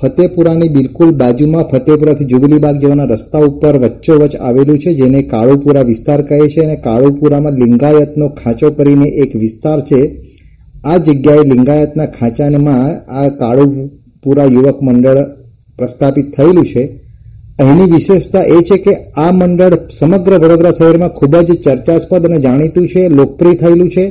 ફતેપુરાની 0.00 0.68
બિલકુલ 0.68 1.10
બાજુમાં 1.12 1.64
ફતેપુરાથી 1.64 2.24
જુબલીબાગ 2.24 2.76
જવાના 2.82 3.06
રસ્તા 3.06 3.42
ઉપર 3.50 3.74
વચ્ચોવચ 3.84 4.34
આવેલું 4.38 4.78
છે, 4.78 4.90
જેને 4.94 5.20
કાળુપુરા 5.22 5.82
વિસ્તાર 5.82 6.20
કહે 6.22 6.40
છે 6.48 6.60
અને 6.66 6.76
કાળુપુરામાં 6.76 7.58
લિંગાયતનો 7.62 8.26
ખાંચો 8.40 8.68
કરીને 8.70 9.08
એક 9.22 9.32
વિસ્તાર 9.44 9.78
છે. 9.82 10.00
આ 10.84 10.98
જગ્યાએ 10.98 11.44
લિંગાયતના 11.52 12.06
ખાંચામાં 12.06 12.84
આ 13.20 13.28
કાળુપુરા 13.40 14.48
યુવક 14.56 14.78
મંડળ 14.82 15.20
પ્રસ્થાપિત 15.78 16.28
થયેલું 16.36 16.68
છે. 16.72 16.84
અહીંની 17.58 17.92
વિશેષતા 17.92 18.42
એ 18.42 18.62
છે 18.62 18.76
કે 18.78 18.92
આ 19.16 19.32
મંડળ 19.32 19.74
સમગ્ર 19.98 20.34
વડોદરા 20.34 20.70
શહેરમાં 20.70 21.08
ખૂબ 21.08 21.36
જ 21.36 21.54
ચર્ચાસ્પદ 21.62 22.26
અને 22.26 22.38
જાણીતું 22.40 22.88
છે, 22.88 23.08
લોકપ્રિય 23.08 23.54
થયેલું 23.54 23.90
છે. 23.90 24.04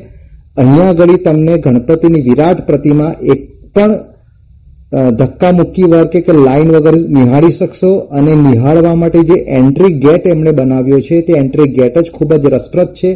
અહીંયા 0.58 0.90
આગળ 0.90 1.16
તમને 1.16 1.58
ગણપતિની 1.58 2.22
વિરાટ 2.22 2.66
પ્રતિમા 2.68 3.14
એક 3.22 3.40
પણ 3.74 3.94
ધક્કા 5.12 5.52
મુક્કી 5.52 5.84
વાર 5.84 6.06
કે 6.06 6.34
લાઇન 6.34 6.72
વગર 6.72 6.96
નિહાળી 7.10 7.52
શકશો 7.52 7.92
અને 7.98 8.36
નિહાળવા 8.36 8.96
માટે 8.96 9.24
જે 9.24 9.34
એન્ટ્રી 9.34 9.94
ગેટ 9.94 10.28
એમણે 10.28 10.52
બનાવ્યો 10.52 11.00
છે, 11.00 11.22
તે 11.22 11.34
એન્ટ્રી 11.34 11.68
ગેટ 11.68 11.98
જ 11.98 12.12
ખૂબ 12.12 12.34
જ 12.34 12.46
રસપ્રદ 12.46 12.88
છે. 12.94 13.12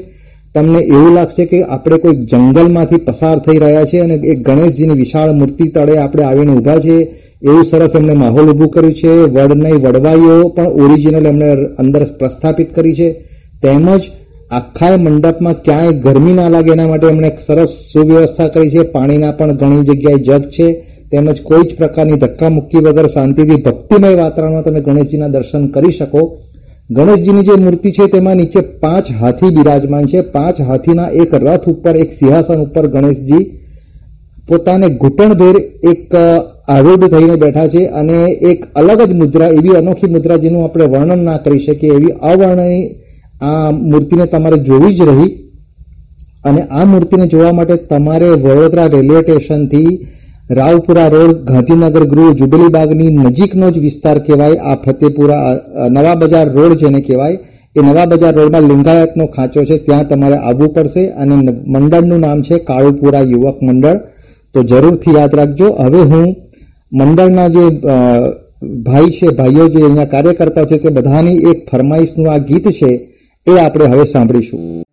તમને 0.55 0.79
એવું 0.79 1.13
લાગશે 1.13 1.45
કે 1.45 1.63
આપણે 1.63 1.97
કોઈ 1.97 2.15
જંગલમાંથી 2.15 2.97
પસાર 2.97 3.39
થઈ 3.39 3.57
રહ્યા 3.57 3.85
છે 3.85 3.99
અને 3.99 4.13
એક 4.13 4.39
ગણેશજીની 4.49 4.93
વિશાળ 4.93 5.31
મૂર્તિ 5.33 5.67
તળે 5.67 5.97
આપણે 5.97 6.23
આવીને 6.23 6.51
ઊભા 6.51 6.79
છે 6.79 6.97
એવું 7.41 7.63
સરસ 7.63 7.91
એમણે 7.95 8.13
માહોલ 8.13 8.49
ઊભું 8.49 8.69
કર્યું 8.69 8.93
છે. 8.93 9.07
વડની 9.07 9.71
વડવાઈઓ 9.71 10.47
પણ 10.47 10.65
ઓરિજિનલ 10.65 11.25
એમણે 11.25 11.51
અંદર 11.53 12.03
પ્રસ્થાપિત 12.03 12.75
કરી 12.75 12.95
છે. 12.95 13.11
તેમજ 13.63 14.01
આખા 14.51 14.97
મંડપમાં 14.97 15.53
ક્યાંય 15.63 15.91
ગરમી 15.91 16.33
ના 16.33 16.49
લાગે 16.49 16.71
એના 16.71 16.87
માટે 16.87 17.07
એમણે 17.07 17.31
સરસ 17.47 17.69
સુવ્યવસ્થા 17.93 18.47
કરી 18.47 18.69
છે. 18.69 18.81
પાણીના 18.81 19.31
પણ 19.31 19.51
ઘણી 19.51 19.81
જગ્યાએ 19.81 20.15
જગ 20.15 20.41
છે. 20.41 20.85
તેમજ 21.11 21.41
કોઈ 21.41 21.61
જ 21.61 21.77
પ્રકારની 21.77 22.13
ધક્કા 22.13 22.49
મુક્કી 22.49 22.77
વગર 22.77 23.07
શાંતિથી 23.07 23.61
ભક્તિમય 23.61 24.15
વાતાવરણમાં 24.15 24.63
તમે 24.63 24.81
ગણેશજીના 24.81 25.27
દર્શન 25.27 25.67
કરી 25.67 25.91
શકો. 25.91 26.37
ગણેશજીની 26.91 27.41
જે 27.41 27.63
મૂર્તિ 27.63 27.91
છે 27.91 28.07
તેમાં 28.07 28.35
નીચે 28.35 28.61
પાંચ 28.61 29.11
હાથી 29.11 29.49
બિરાજમાન 29.49 30.05
છે. 30.05 30.21
પાંચ 30.21 30.61
હાથીના 30.61 31.07
એક 31.07 31.33
રથ 31.33 31.69
ઉપર, 31.69 31.95
એક 31.95 32.11
સિંહાસન 32.11 32.55
ઉપર 32.55 32.87
ગણેશજી 32.87 33.51
પોતાને 34.47 34.89
ઘૂંટણભેર 34.89 35.55
એક 35.89 36.13
આરૂઢ 36.67 37.07
થઈને 37.07 37.35
બેઠા 37.35 37.67
છે 37.67 37.85
અને 37.85 38.17
એક 38.51 38.59
અલગ 38.75 38.99
જ 39.09 39.11
મુદ્રા, 39.13 39.47
એવી 39.47 39.75
અનોખી 39.75 40.07
મુદ્રા 40.07 40.37
જેનું 40.37 40.63
આપણે 40.63 40.85
વર્ણન 40.85 41.23
ના 41.23 41.37
કરી 41.37 41.59
શકીએ, 41.59 41.93
એવી 41.93 42.13
અવર્ણની 42.21 42.85
આ 43.41 43.71
મૂર્તિને 43.71 44.25
તમારે 44.25 44.57
જોવી 44.57 44.95
જ 44.95 45.01
રહી. 45.01 45.31
અને 46.45 46.61
આ 46.61 46.85
મૂર્તિને 46.85 47.25
જોવા 47.27 47.51
માટે 47.51 47.75
તમારે 47.75 48.29
વડોદરા 48.29 48.85
રેલવે 48.85 49.21
સ્ટેશનથી 49.21 49.91
રાવપુરા 50.51 51.07
રોડ, 51.07 51.37
ગાંધીનગર 51.43 52.03
ગૃહ, 52.05 52.33
જુબલી 52.33 52.69
બાગની 52.69 53.11
નજીકનો 53.17 53.71
જ 53.71 53.79
વિસ્તાર 53.79 54.17
કહેવાય. 54.19 54.55
આ 54.55 54.75
ફતેપુરા 54.75 55.53
નવા 55.89 56.15
બજાર 56.15 56.47
રોડ 56.53 56.77
જેને 56.77 57.01
કહેવાય. 57.01 57.37
એ 57.77 57.79
નવા 57.81 58.05
બજાર 58.05 58.33
રોડમાં 58.35 58.61
લિંગાયતનો 58.61 59.25
ખાંચો 59.27 59.63
છે. 59.63 59.77
ત્યાં 59.77 60.07
તમારે 60.07 60.37
આવવું 60.37 60.73
પડશે 60.73 61.03
અને 61.07 61.35
મંડળનું 61.67 62.19
નામ 62.19 62.41
છે 62.41 62.59
કાળુપુરા 62.59 63.21
યુવક 63.21 63.57
મંડળ. 63.63 63.97
તો 64.53 64.63
જરૂરથી 64.63 65.15
યાદ 65.15 65.35
રાખજો. 65.35 65.67
હવે 65.73 66.01
હું 66.01 66.35
મંડળના 66.91 67.49
જે 67.49 67.63
ભાઈ 68.83 69.11
છે, 69.11 69.31
ભાઈઓ 69.31 69.69
જે 69.69 69.79
અહીંયા 69.83 70.05
કાર્યકર્તાઓ 70.05 70.65
છે 70.65 70.77
તે 70.77 70.89
બધાની 70.89 71.43
એક 71.49 71.69
ફરમાઈશનું 71.71 72.31
આ 72.31 72.37
ગીત 72.37 72.67
છે, 72.71 72.91
એ 73.47 73.59
આપણે 73.59 73.85
હવે 73.85 74.05
સાંભળીશું. 74.05 74.86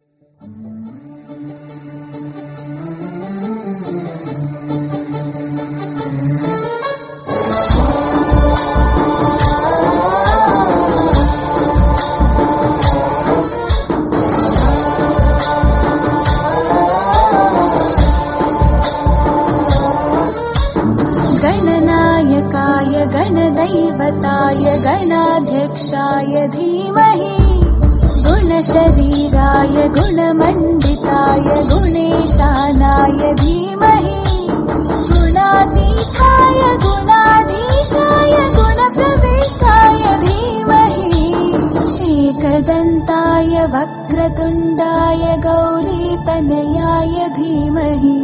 तनयाय 46.27 47.29
धीमहि 47.37 48.17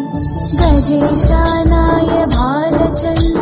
गजेशानाय 0.61 2.27
भारचन्द्र 2.37 3.40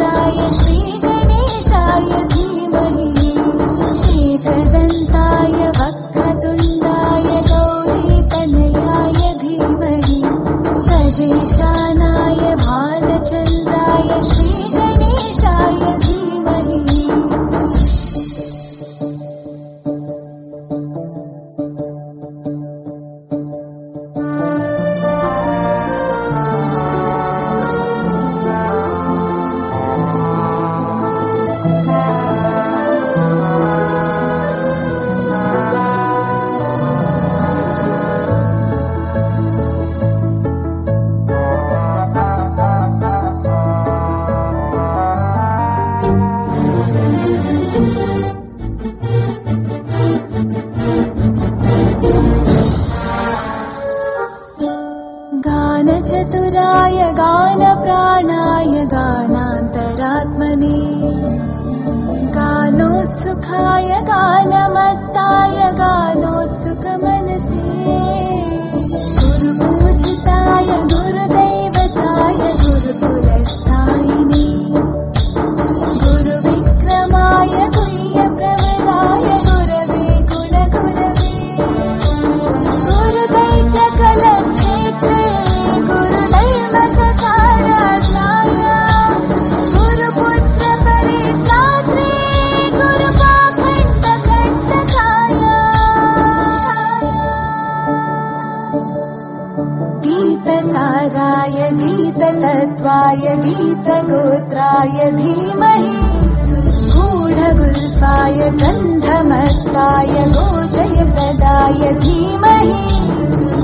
गूढगुल्फाय 108.18 108.50
गन्धमत्ताय 108.50 110.12
गोचयप्रदाय 110.28 111.92
धीमहि। 111.92 112.86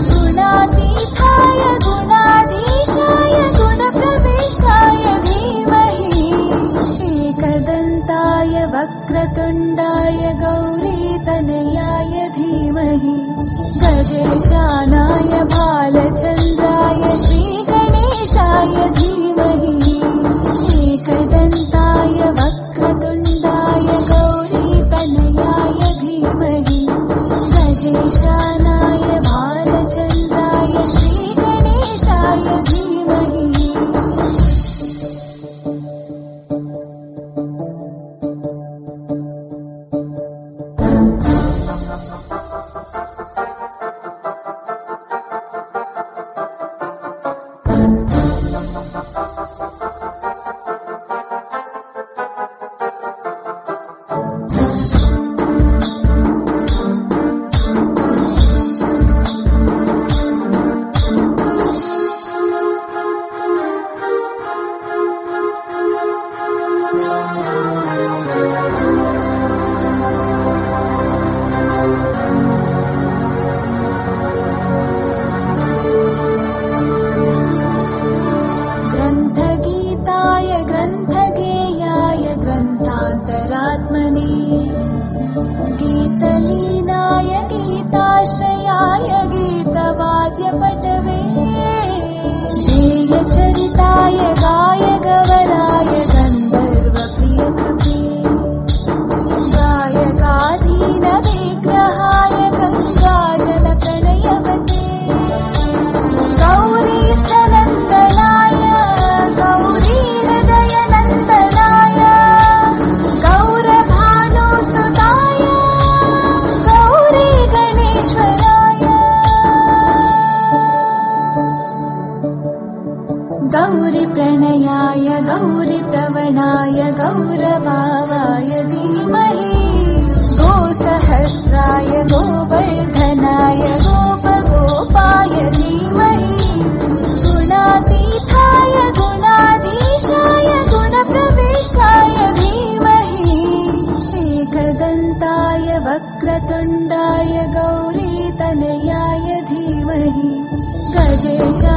गुणातीताय 0.08 1.62
गुणाधीशाय 1.84 3.34
गुणप्रविष्टाय 3.56 5.02
धीमहि। 5.18 6.28
एकदन्ताय 7.28 8.54
वक्रतुण्डाय 8.66 10.22
गौरीतनयाय 10.42 12.28
धीमहि। 12.28 13.16
गजेशानाय 13.82 15.44
भालचन्द्राय 15.44 17.18
श्रीगणेशाय 17.18 18.88
धीमहि। 18.90 19.96
एकदन्ताय 20.92 21.43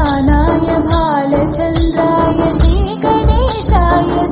गजेशानाय 0.08 0.70
भालचन्द्राय 0.88 2.40
श्रीगणेशाय 2.60 4.27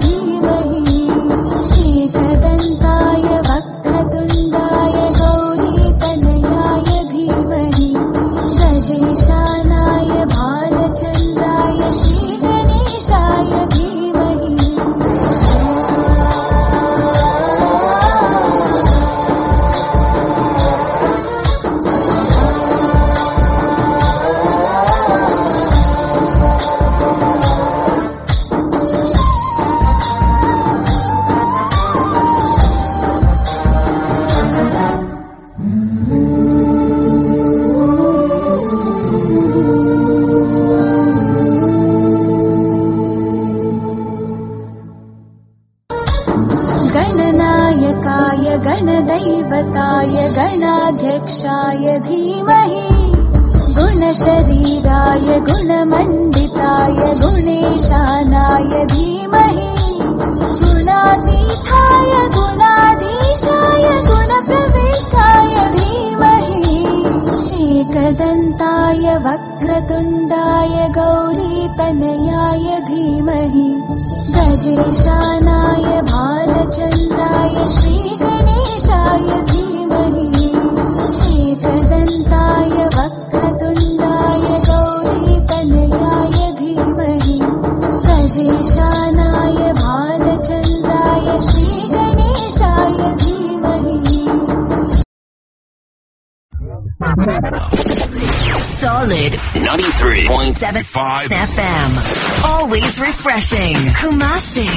is 102.95 103.01
refreshing. 103.01 103.75
Kumasi. 103.99 104.67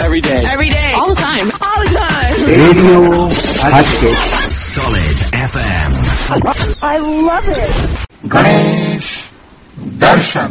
Every 0.00 0.20
day. 0.20 0.44
Every 0.46 0.68
day. 0.68 0.92
All 0.94 1.08
the 1.08 1.20
time. 1.20 1.46
All 1.60 1.78
the 1.84 1.90
time. 1.94 2.36
Radio 2.48 3.28
Hatchet. 3.64 4.16
Solid 4.52 5.16
FM. 5.50 5.90
I 6.82 6.96
love 7.28 7.48
it. 7.60 7.74
Ganesh 8.28 9.10
Darshan. 10.00 10.50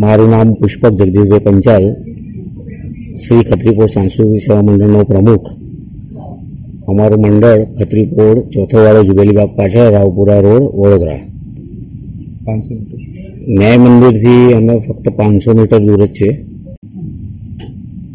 મારું 0.00 0.30
નામ 0.30 0.48
પુષ્પક 0.60 0.90
જગદીશભાઈ 0.98 1.44
પંચાલ 1.44 1.84
શ્રી 3.22 3.44
ખત્રીપુર 3.48 3.88
સાંસ્કૃતિક 3.94 4.42
સેવા 4.46 4.64
મંડળનો 4.66 5.04
પ્રમુખ 5.10 5.48
અમારું 6.88 7.20
મંડળ 7.20 7.62
ખત્રીપોળ 7.78 8.40
ચોથો 8.40 8.78
વાળો 8.78 9.04
જુબેલીબાગ 9.04 9.48
પાછળ 9.56 9.90
રાવપુરા 9.90 10.40
રોડ 10.40 10.62
વડોદરા. 10.62 11.18
પાંચસો 12.44 12.74
મીટર. 12.74 12.98
ન્યાય 13.48 13.76
મંદિરથી 13.76 14.52
અમે 14.52 14.78
ફક્ત 14.78 15.08
પાંચસો 15.08 15.52
મીટર 15.52 15.78
દૂર 15.78 16.06
જ 16.06 16.08
છે. 16.08 16.44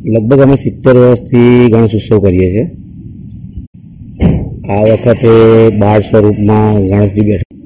લગભગ 0.06 0.40
અમે 0.40 0.56
સિત્તેર 0.56 0.96
વર્ષથી 0.96 1.68
ગણેશ 1.72 1.96
ઉત્સવ 1.96 2.20
કરીએ 2.20 2.52
છીએ. 2.52 2.70
આ 4.74 4.82
વખતે 4.82 5.70
બાળ 5.80 6.02
સ્વરૂપમાં 6.02 6.88
ગણેશજી 6.88 7.22
બેઠા. 7.22 7.58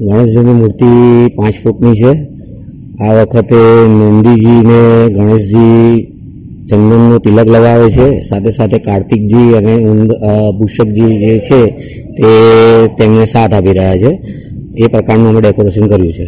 ગણેશજીની 0.00 0.52
મૂર્તિ 0.52 1.28
પાંચ 1.28 1.54
ફૂટની 1.62 1.92
છે. 1.92 2.28
આ 3.04 3.22
વખતે 3.22 3.56
નંદીજીને 3.88 5.12
ગણેશજી 5.12 6.12
ચંદનનું 6.68 7.20
તિલક 7.24 7.48
લગાવે 7.54 7.88
છે. 7.96 8.06
સાથે 8.28 8.50
સાથે 8.58 8.78
કાર્તિકજી 8.86 9.50
અને 9.58 9.74
પુષ્પકજી 10.58 11.12
જે 11.22 11.32
છે 11.46 11.60
તે 12.16 12.30
તેમને 12.98 13.24
સાથ 13.34 13.52
આપી 13.54 13.74
રહ્યા 13.78 13.98
છે. 14.02 14.12
એ 14.82 14.86
પ્રકારનું 14.94 15.28
અમે 15.30 15.40
ડેકોરેશન 15.40 15.86
કર્યું 15.92 16.12
છે. 16.18 16.26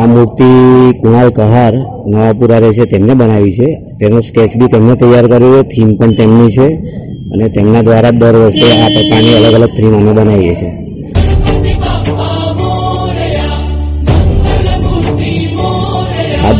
આ 0.00 0.06
મૂર્તિ 0.12 0.50
કુણાલ 1.00 1.28
કહાર 1.38 1.74
નવાપુરા 2.12 2.60
રહે 2.62 2.70
છે, 2.78 2.84
તેમને 2.92 3.14
બનાવી 3.20 3.52
છે. 3.58 3.68
તેનો 4.00 4.20
સ્કેચ 4.28 4.56
બી 4.58 4.70
તેમને 4.74 4.94
તૈયાર 5.00 5.26
કર્યો 5.32 5.52
છે. 5.56 5.68
થીમ 5.72 5.90
પણ 5.98 6.14
તેમની 6.20 6.50
છે 6.56 6.68
અને 7.32 7.46
તેમના 7.56 7.82
દ્વારા 7.88 8.10
દર 8.22 8.36
વર્ષે 8.42 8.66
આ 8.84 8.88
પ્રકારની 8.94 9.36
અલગ 9.38 9.54
અલગ 9.58 9.70
થીમ 9.76 9.92
અમે 10.00 10.12
બનાવીએ 10.20 10.54
છીએ. 10.60 10.72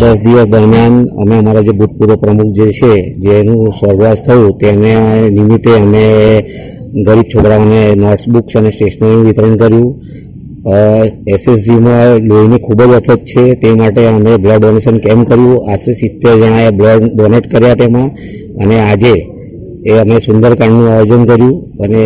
દસ 0.01 0.19
દિવસ 0.25 0.47
દરમિયાન 0.47 1.07
અમે 1.07 1.37
અમારા 1.39 1.61
જે 1.61 1.71
ભૂતપૂર્વ 1.71 2.17
પ્રમુખ 2.17 2.55
જે 2.55 2.73
છે 2.73 3.15
જેનું 3.15 3.73
સ્વર્ગવાસ 3.73 4.19
થયું 4.27 4.59
તેને 4.59 4.95
નિમિત્તે 5.31 5.71
અમે 5.71 6.05
ગરીબ 7.07 7.23
છોકરાઓને 7.23 7.95
નોટ્સબુક્સ 7.95 8.57
અને 8.57 8.71
સ્ટેશનરીનું 8.71 9.27
વિતરણ 9.27 9.57
કર્યું. 9.57 10.03
એસએસજીમાં 11.27 12.19
લોહીની 12.19 12.59
ખૂબ 12.59 12.83
જ 12.83 12.93
અછત 12.95 13.21
છે, 13.25 13.55
તે 13.55 13.71
માટે 13.71 14.07
અમે 14.07 14.37
બ્લડ 14.37 14.61
ડોનેશન 14.61 14.99
કેમ્પ 14.99 15.29
કર્યું. 15.29 15.71
આશરે 15.73 15.93
સિત્તેર 15.93 16.35
જણાએ 16.37 16.71
બ્લડ 16.71 17.03
ડોનેટ 17.17 17.51
કર્યા 17.51 17.75
તેમાં. 17.75 18.09
અને 18.65 18.81
આજે 18.81 19.15
એ 19.87 19.99
અમે 19.99 20.19
સુંદરકાંડનું 20.19 20.89
આયોજન 20.89 21.25
કર્યું. 21.25 21.63
અને 21.81 22.03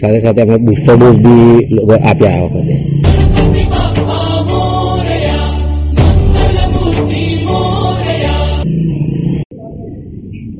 સાથે 0.00 0.20
સાથે 0.20 0.40
અમે 0.42 0.56
બુસ્ટર 0.56 0.94
ડોઝ 0.96 1.16
બી 1.16 1.66
આપ્યા 2.04 2.30
આ 2.30 2.44
વખતે. 2.44 3.11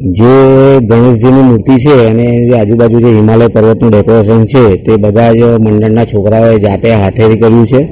જે 0.03 0.81
ગણેશજીની 0.81 1.43
મૂર્તિ 1.43 1.75
છે 1.79 2.07
અને 2.09 2.47
જે 2.49 2.55
આજુબાજુ 2.59 3.01
જે 3.01 3.07
હિમાલય 3.07 3.49
પર્વતનું 3.49 3.91
ડેકોરેશન 3.91 4.45
છે, 4.45 4.77
તે 4.77 4.97
બધા 4.97 5.33
જ 5.33 5.41
મંડળના 5.61 6.05
છોકરાઓએ 6.05 6.59
જાતે 6.59 6.95
હાથેથી 6.95 7.37
કર્યું 7.37 7.67
છે. 7.67 7.83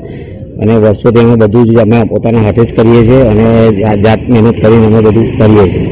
અને 0.61 0.77
વર્ષોથી 0.79 1.21
અમે 1.21 1.37
બધું 1.37 1.65
જ 1.65 1.79
અમે 1.79 2.05
પોતાના 2.05 2.41
હાથે 2.41 2.65
જ 2.65 2.75
કરીએ 2.75 3.03
છીએ 3.05 3.23
અને 3.23 3.73
જાત 4.03 4.21
મહેનત 4.29 4.57
કરીને 4.63 4.87
અમે 4.87 5.01
બધું 5.01 5.39
કરીએ 5.39 5.69
છીએ. 5.71 5.89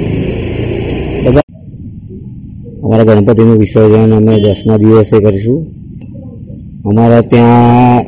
બધા 1.25 1.41
અમારા 2.85 3.05
ગણપતિનું 3.05 3.59
વિસર્જન 3.59 4.15
અમે 4.17 4.35
દસમા 4.41 4.77
દિવસે 4.77 5.21
કરીશું. 5.21 5.67
અમારા 6.87 7.21
ત્યાં 7.21 8.05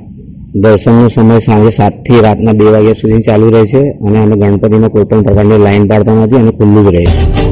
દર્શનનો 0.54 1.08
સમય 1.08 1.38
સાંજે 1.38 1.70
સાતથી 1.70 2.20
રાતના 2.20 2.52
બે 2.52 2.64
વાગ્યા 2.64 2.92
સુધી 2.92 3.22
ચાલુ 3.22 3.50
રહે 3.50 3.66
છે 3.66 3.90
અને 3.90 4.18
અમે 4.22 4.36
ગણપતિમાં 4.36 4.90
કોઈ 4.90 5.04
પણ 5.04 5.22
પ્રકારની 5.22 5.58
લાઈન 5.58 5.86
પાડતા 5.86 6.14
નથી 6.14 6.36
અને 6.36 6.50
ખુલ્લું 6.50 6.84
જ 6.86 6.94
રહે 6.94 7.04
છે. 7.04 7.49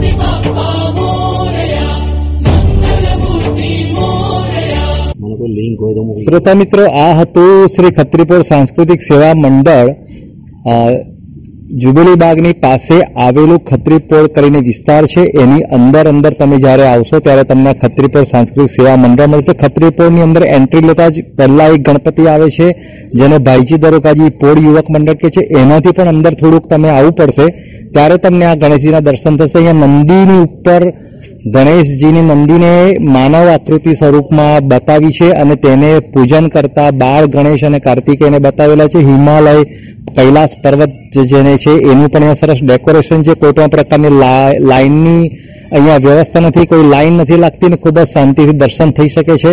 લિંક 5.58 5.78
હોય 5.82 5.94
તો 5.98 6.02
શ્રોતા 6.24 6.56
મિત્રો, 6.62 6.82
આ 7.04 7.12
હતું 7.20 7.68
શ્રી 7.74 7.92
ખત્રીપુર 7.98 8.40
સાંસ્કૃતિક 8.52 9.00
સેવા 9.10 9.34
મંડળ 9.44 9.88
જુબેલી 11.82 12.18
બાગની 12.22 12.54
પાસે 12.64 12.96
આવેલું 13.24 13.58
ખત્રીપોળ 13.70 14.26
કરીને 14.36 14.60
વિસ્તાર 14.68 15.02
છે. 15.12 15.22
એની 15.42 15.66
અંદર 15.76 16.04
અંદર 16.12 16.32
તમે 16.40 16.56
જ્યારે 16.64 16.84
આવશો 16.90 17.16
ત્યારે 17.24 17.44
તમને 17.50 17.72
ખત્રીપોળ 17.82 18.26
સાંસ્કૃતિક 18.32 18.72
સેવા 18.76 18.96
મંડળ 19.02 19.30
મળશે. 19.32 19.54
ખત્રીપોળની 19.62 20.26
અંદર 20.28 20.42
એન્ટ્રી 20.56 20.86
લેતા 20.90 21.08
જ 21.14 21.16
પહેલા 21.38 21.68
એક 21.74 21.82
ગણપતિ 21.88 22.28
આવે 22.34 22.48
છે, 22.56 22.68
જેને 23.18 23.36
ભાઈજી 23.46 23.82
દરોકાજી 23.84 24.30
પોળ 24.40 24.58
યુવક 24.66 24.88
મંડળ 24.94 25.20
કે 25.22 25.28
છે. 25.34 25.42
એનાથી 25.60 25.96
પણ 25.96 26.14
અંદર 26.14 26.32
થોડુંક 26.40 26.64
તમે 26.72 26.88
આવવું 26.94 27.18
પડશે. 27.18 27.46
ત્યારે 27.94 28.16
તમને 28.24 28.44
આ 28.48 28.56
ગણેશજીના 28.62 29.06
દર્શન 29.08 29.34
થશે. 29.38 29.58
અહીંયા 29.58 29.92
નંદીની 29.92 30.40
ઉપર 30.46 30.82
ગણેશજીની 31.54 32.22
નંદીને 32.22 32.72
માનવ 33.00 33.48
આકૃતિ 33.48 33.92
સ્વરૂપમાં 33.94 34.68
બતાવી 34.68 35.10
છે 35.10 35.28
અને 35.32 35.54
તેને 35.64 35.90
પૂજન 35.98 36.48
કરતા 36.48 36.90
બાળ 36.90 37.26
ગણેશ 37.26 37.64
અને 37.64 37.78
કાર્તિકેયને 37.78 38.38
બતાવેલા 38.38 38.88
છે. 38.88 38.98
હિમાલય 38.98 39.64
કૈલાસ 40.16 40.52
પર્વત 40.64 41.18
જેને 41.30 41.56
છે, 41.56 41.70
એનું 41.90 42.08
પણ 42.08 42.18
અહીંયા 42.18 42.34
સરસ 42.34 42.60
ડેકોરેશન 42.62 43.22
છે. 43.22 43.34
કોઈ 43.34 43.52
પણ 43.52 43.66
પ્રકારની 43.66 44.14
લાઇનની 44.60 45.22
અહીંયા 45.72 45.96
વ્યવસ્થા 45.96 46.40
નથી, 46.40 46.66
કોઈ 46.66 46.88
લાઇન 46.88 47.12
નથી 47.12 47.36
લાગતી 47.36 47.68
ને 47.68 47.76
ખૂબ 47.76 47.98
જ 47.98 48.04
શાંતિથી 48.04 48.52
દર્શન 48.52 48.90
થઈ 48.90 49.08
શકે 49.08 49.36
છે. 49.36 49.52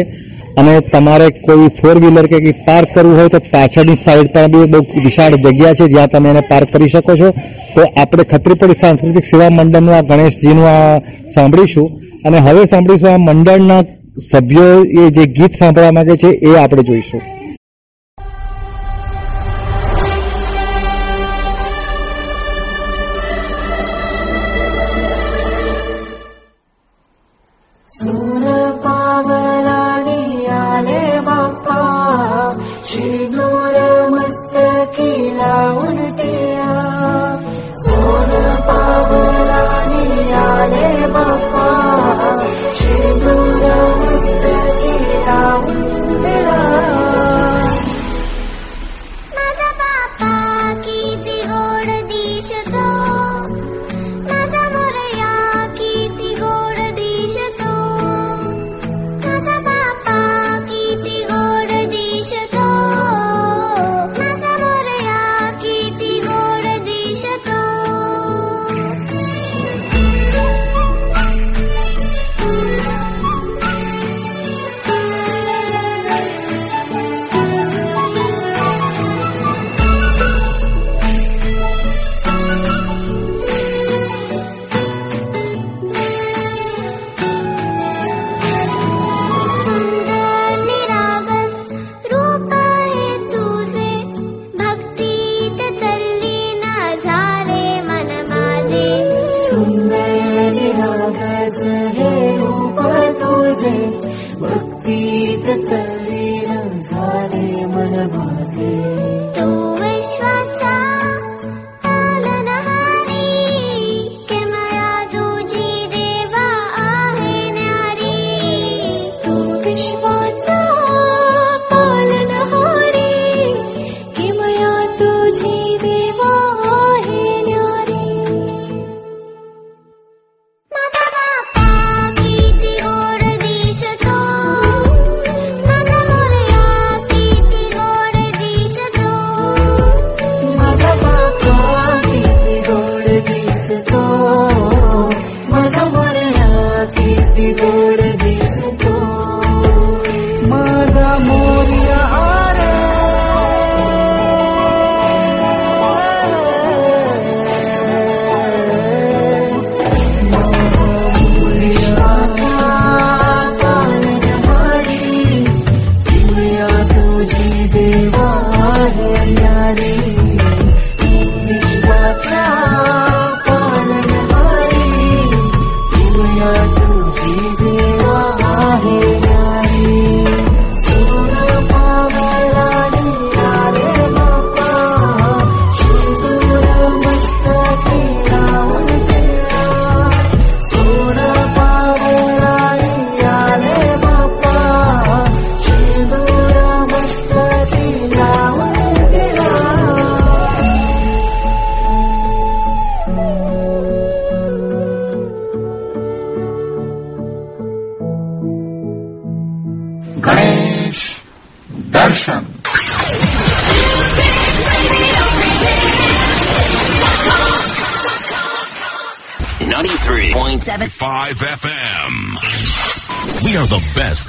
અને 0.57 0.79
તમારે 0.79 1.29
કોઈ 1.29 1.67
ફોર 1.67 1.99
વ્હીલર 1.99 2.25
કે 2.25 2.51
પાર્ક 2.51 2.93
કરવું 2.93 3.17
હોય 3.17 3.27
તો 3.27 3.39
પાછળની 3.39 3.95
સાઈડ 3.95 4.33
પર 4.33 4.47
બી 4.47 4.65
બહુ 4.65 5.03
વિશાળ 5.03 5.35
જગ્યા 5.35 5.73
છે, 5.73 5.85
જ્યાં 5.87 6.07
તમે 6.07 6.29
એને 6.29 6.39
પાર્ક 6.39 6.71
કરી 6.73 6.89
શકો 6.89 7.15
છો. 7.15 7.29
તો 7.75 7.81
આપણે 7.97 8.23
ખત્રીપડી 8.23 8.73
સાંસ્કૃતિક 8.73 9.25
સેવા 9.25 9.49
મંડળનું 9.49 9.95
આ 9.95 10.01
ગણેશજીનું 10.01 10.67
આ 10.67 10.99
સાંભળીશું. 11.33 11.87
અને 12.25 12.37
હવે 12.37 12.65
સાંભળીશું 12.65 13.09
આ 13.09 13.17
મંડળના 13.17 13.83
સભ્યો 14.31 14.83
એ 14.83 15.09
જે 15.09 15.25
ગીત 15.25 15.53
સાંભળવા 15.53 15.91
માંગે 15.91 16.15
છે 16.17 16.27
એ 16.27 16.57
આપણે 16.57 16.83
જોઈશું. 16.83 17.21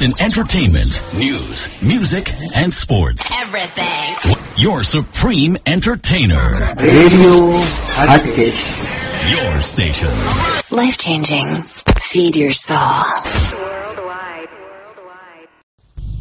in 0.05 0.13
entertainment, 0.21 1.01
news, 1.15 1.67
music, 1.81 2.35
and 2.53 2.71
sports. 2.71 3.31
Everything. 3.33 4.35
Your 4.55 4.83
supreme 4.83 5.57
entertainer. 5.65 6.43
Radio 6.87 7.31
Hatkesh 7.95 8.61
Your 9.31 9.53
station. 9.61 10.13
Life 10.71 10.97
changing. 10.97 11.49
Feed 12.01 12.35
your 12.35 12.53
soul. 12.59 13.09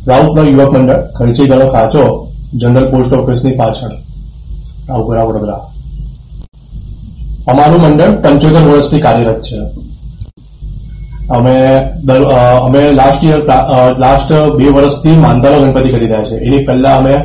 રાઉતના 0.07 0.47
યુવક 0.49 0.73
મંડળ 0.75 1.05
ખર્ચી 1.19 1.49
ગણો 1.53 1.69
કાચો 1.77 2.07
જનરલ 2.55 2.89
પોસ્ટ 2.95 3.13
ઓફિસની 3.13 3.55
પાછળ 3.61 3.95
રાવપુરા 4.89 5.25
વડોદરા 5.25 5.61
અમારું 7.47 7.81
મંડળ 7.85 8.19
પંચોતેર 8.25 8.65
વર્ષથી 8.71 9.05
કાર્યરત 9.07 9.45
છે 9.49 9.59
અમે 11.30 11.56
અમે 12.62 12.92
લાસ્ટ 12.92 13.24
યર 13.24 13.38
લાસ્ટ 14.00 14.32
બે 14.58 14.68
વર્ષથી 14.68 15.18
માનતાનો 15.18 15.60
ગણપતિ 15.60 15.90
કરી 15.90 16.06
રહ્યા 16.06 16.24
છે. 16.24 16.36
એની 16.38 16.66
પહેલા 16.66 16.96
અમે 16.96 17.16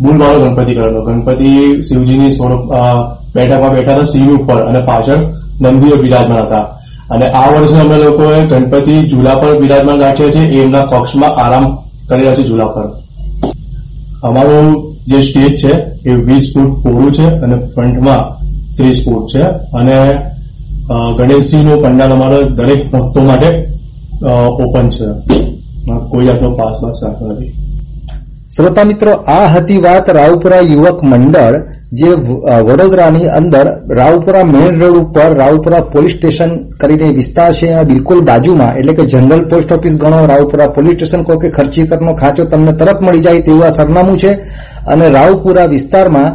બુલવાળો 0.00 0.38
ગણપતિ 0.44 0.74
કરેલો 0.74 1.02
ગણપતિ 1.04 1.82
શિવજીની 1.82 2.30
સ્વરૂપ 2.30 2.72
બેઠકમાં 3.34 3.74
બેઠા 3.74 3.94
હતા 3.94 4.04
સિંહ 4.04 4.30
ઉપર 4.30 4.62
અને 4.62 4.80
પાછળ 4.80 5.20
નંદીઓ 5.60 5.96
બિરાજમાન 5.96 6.38
હતા. 6.38 6.62
અને 7.10 7.26
આ 7.26 7.50
વર્ષે 7.50 7.80
અમે 7.80 7.96
લોકોએ 7.96 8.46
ગણપતિ 8.46 9.10
ઝૂલા 9.10 9.34
પર 9.34 9.60
બિરાજમાન 9.60 10.00
રાખ્યા 10.00 10.30
છે. 10.30 10.42
એમના 10.62 10.84
પક્ષમાં 10.84 11.36
આરામ 11.36 11.64
કરી 12.08 12.22
રહ્યા 12.22 12.34
છે 12.34 12.42
ઝૂલા 12.42 12.66
પર. 12.66 12.86
અમારું 14.22 14.94
જે 15.06 15.22
સ્ટેજ 15.22 15.56
છે 15.56 15.72
એ 16.10 16.14
વીસ 16.14 16.52
ફૂટ 16.54 16.82
પહોળું 16.82 17.12
છે 17.14 17.26
અને 17.26 17.56
ફ્રન્ટમાં 17.56 18.22
ત્રીસ 18.76 19.02
ફૂટ 19.04 19.28
છે. 19.34 19.42
અને 19.72 19.96
ગણેશજીનું 21.18 21.82
પંડાલ 21.82 22.12
અમારો 22.12 22.38
દરેક 22.58 22.82
ભક્તો 22.92 23.20
માટે 23.28 23.50
ઓપન 24.64 24.88
છે. 24.94 25.06
કોઈ 26.10 26.28
આપણો 26.28 26.50
પાસ 26.58 26.76
પાસ 26.82 26.98
રાખતો 27.04 27.24
નથી. 27.32 27.52
શ્રોતા 28.56 28.84
મિત્રો, 28.84 29.12
આ 29.36 29.46
હતી 29.54 29.80
વાત 29.86 30.10
રાવપુરા 30.18 30.60
યુવક 30.72 30.98
મંડળ, 31.02 31.56
જે 31.98 32.10
વડોદરાની 32.66 33.32
અંદર 33.38 33.66
રાવપુરા 33.98 34.44
મેઇન 34.44 34.72
રોડ 34.80 34.96
ઉપર 35.02 35.30
રાવપુરા 35.42 35.82
પોલીસ 35.94 36.14
સ્ટેશન 36.16 36.50
કરીને 36.80 37.08
વિસ્તાર 37.18 37.50
છે. 37.54 37.66
એના 37.66 37.88
બિલકુલ 37.92 38.20
બાજુમાં, 38.20 38.76
એટલે 38.78 38.92
કે 38.98 39.04
જનરલ 39.12 39.42
પોસ્ટ 39.50 39.72
ઓફિસ 39.72 39.94
ગણો, 40.02 40.18
રાવપુરા 40.32 40.74
પોલીસ 40.76 40.94
સ્ટેશન 40.96 41.22
કહો 41.26 41.34
કે 41.42 41.48
ખર્ચીકરનો 41.50 42.12
ખાંચો 42.14 42.44
તમને 42.44 42.72
તરત 42.72 42.98
મળી 43.02 43.24
જાય 43.26 43.42
તેવું 43.46 43.64
આ 43.66 43.76
સરનામું 43.78 44.18
છે. 44.18 44.32
અને 44.86 45.06
રાવપુરા 45.08 45.72
વિસ્તારમાં 45.74 46.30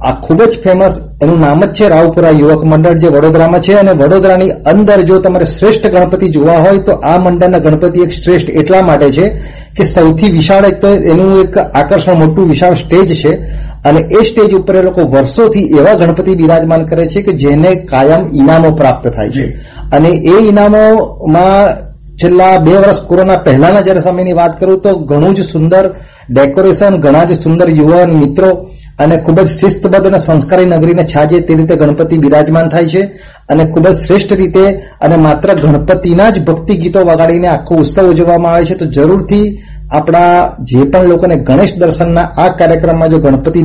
આ 0.00 0.20
ખૂબ 0.20 0.42
જ 0.42 0.58
ફેમસ 0.62 0.98
એનું 1.22 1.40
નામ 1.40 1.64
જ 1.64 1.72
છે 1.72 1.88
રાવપુરા 1.88 2.28
યુવક 2.30 2.64
મંડળ 2.64 2.92
જે 2.92 3.08
વડોદરામાં 3.08 3.60
છે 3.60 3.72
અને 3.72 3.90
વડોદરાની 3.90 4.50
અંદર 4.50 5.00
જો 5.00 5.18
તમારે 5.18 5.46
શ્રેષ્ઠ 5.46 5.86
ગણપતિ 5.86 6.28
જોવા 6.28 6.52
હોય 6.52 6.78
તો 6.78 6.92
આ 6.92 7.18
મંડળના 7.18 7.58
ગણપતિ 7.58 8.00
એક 8.00 8.10
શ્રેષ્ઠ 8.10 8.50
એટલા 8.50 8.82
માટે 8.82 9.12
છે 9.12 9.28
કે 9.76 9.84
સૌથી 9.84 10.32
વિશાળ 10.32 10.64
એક 10.64 10.80
તો 10.80 10.88
એનું 10.88 11.40
એક 11.40 11.58
આકર્ષણ 11.58 12.14
મોટું 12.14 12.50
વિશાળ 12.50 12.74
સ્ટેજ 12.74 13.14
છે 13.14 13.34
અને 13.84 14.00
એ 14.00 14.24
સ્ટેજ 14.24 14.54
ઉપર 14.54 14.76
એ 14.76 14.82
લોકો 14.82 15.00
વર્ષોથી 15.00 15.60
એવા 15.60 15.94
ગણપતિ 15.94 16.34
બિરાજમાન 16.34 16.84
કરે 16.84 17.06
છે 17.06 17.22
કે 17.22 17.32
જેને 17.32 17.74
કાયમ 17.74 18.34
ઇનામો 18.34 18.70
પ્રાપ્ત 18.70 19.08
થાય 19.08 19.30
છે. 19.30 19.46
અને 19.92 20.08
એ 20.08 20.42
ઇનામોમાં 20.48 21.76
છેલ્લા 22.16 22.58
બે 22.58 22.70
વર્ષ 22.70 23.00
કોરોના 23.00 23.36
પહેલાના 23.36 23.80
જયારે 23.80 24.00
સમયની 24.00 24.32
વાત 24.32 24.60
કરું 24.60 24.80
તો 24.80 24.94
ઘણું 24.94 25.34
જ 25.34 25.52
સુંદર 25.52 25.94
ડેકોરેશન, 26.30 26.96
ઘણા 26.96 27.24
જ 27.24 27.42
સુંદર 27.42 27.70
યુવાન 27.70 28.12
મિત્રો 28.12 28.70
અને 29.00 29.16
ખૂબ 29.16 29.40
જ 29.40 29.46
શિસ્તબદ્ધ 29.46 30.06
અને 30.06 30.18
સંસ્કારી 30.18 30.64
નગરીને 30.64 31.04
છાજે 31.04 31.40
તે 31.40 31.54
રીતે 31.54 31.76
ગણપતિ 31.76 32.18
બિરાજમાન 32.18 32.68
થાય 32.68 32.88
છે 32.88 33.02
અને 33.48 33.64
ખૂબ 33.64 33.88
જ 33.88 33.96
શ્રેષ્ઠ 33.96 34.32
રીતે 34.32 34.64
અને 35.00 35.16
માત્ર 35.16 35.54
ગણપતિના 35.54 36.30
જ 36.30 36.44
ભક્તિ 36.44 36.76
ગીતો 36.76 37.00
વગાડીને 37.00 37.48
આખો 37.48 37.74
ઉત્સવ 37.74 38.10
ઉજવવામાં 38.10 38.52
આવે 38.52 38.64
છે. 38.64 38.74
તો 38.74 38.86
જરૂરથી 38.86 39.46
આપણા 39.90 40.56
જે 40.62 40.80
પણ 40.84 41.08
લોકોને 41.08 41.36
ગણેશ 41.36 41.74
દર્શનના 41.78 42.22
આ 42.22 42.48
કાર્યક્રમમાં 42.48 43.08
જો 43.08 43.18
ગણપતિ 43.18 43.62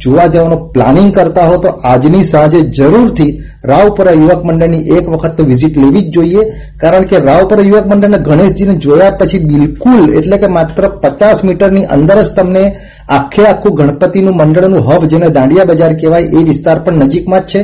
જોવા 0.00 0.26
જવાનું 0.26 0.68
પ્લાનિંગ 0.68 1.14
કરતા 1.14 1.46
હો 1.46 1.56
તો 1.56 1.68
આજની 1.68 2.24
સાંજે 2.24 2.60
જરૂરથી 2.60 3.42
રાવપુરા 3.64 4.10
યુવક 4.10 4.44
મંડળની 4.44 4.78
એક 4.78 5.08
વખત 5.08 5.36
તો 5.36 5.44
વિઝિટ 5.44 5.78
લેવી 5.78 6.10
જ 6.10 6.12
જોઈએ. 6.12 6.42
કારણ 6.80 7.02
કે 7.02 7.18
રાવપુરા 7.18 7.62
યુવક 7.62 7.86
મંડળના 7.86 8.16
ગણેશજીને 8.16 8.74
જોયા 8.74 9.10
પછી 9.10 9.38
બિલકુલ 9.38 10.14
એટલે 10.14 10.36
કે 10.36 10.46
માત્ર 10.46 10.88
પચાસ 10.88 11.44
મીટરની 11.44 11.84
અંદર 11.84 12.22
જ 12.22 12.26
તમને 12.26 12.76
આખે 13.08 13.46
આખું 13.46 13.74
ગણપતિનું 13.74 14.36
મંડળનું 14.36 14.86
હબ, 14.86 15.04
જેને 15.04 15.28
દાંડિયા 15.28 15.64
બજાર 15.64 15.92
કહેવાય, 15.92 16.22
એ 16.22 16.42
વિસ્તાર 16.42 16.78
પણ 16.78 16.92
નજીકમાં 16.92 17.40
જ 17.40 17.42
છે. 17.42 17.62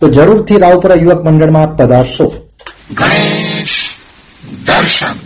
તો 0.00 0.08
જરૂરથી 0.08 0.56
રાવપુરા 0.56 0.94
યુવક 0.94 1.24
મંડળમાં 1.24 1.76
પધારશો. 1.76 2.32
ગણેશ 2.94 3.90
દર્શન. 4.66 5.23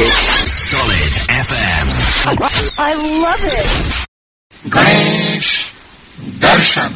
Solid 0.00 1.12
FM. 1.28 1.88
I 2.80 2.92
love 3.18 3.44
it. 3.52 3.68
Ganesh 4.66 5.50
Darshan. 6.40 6.92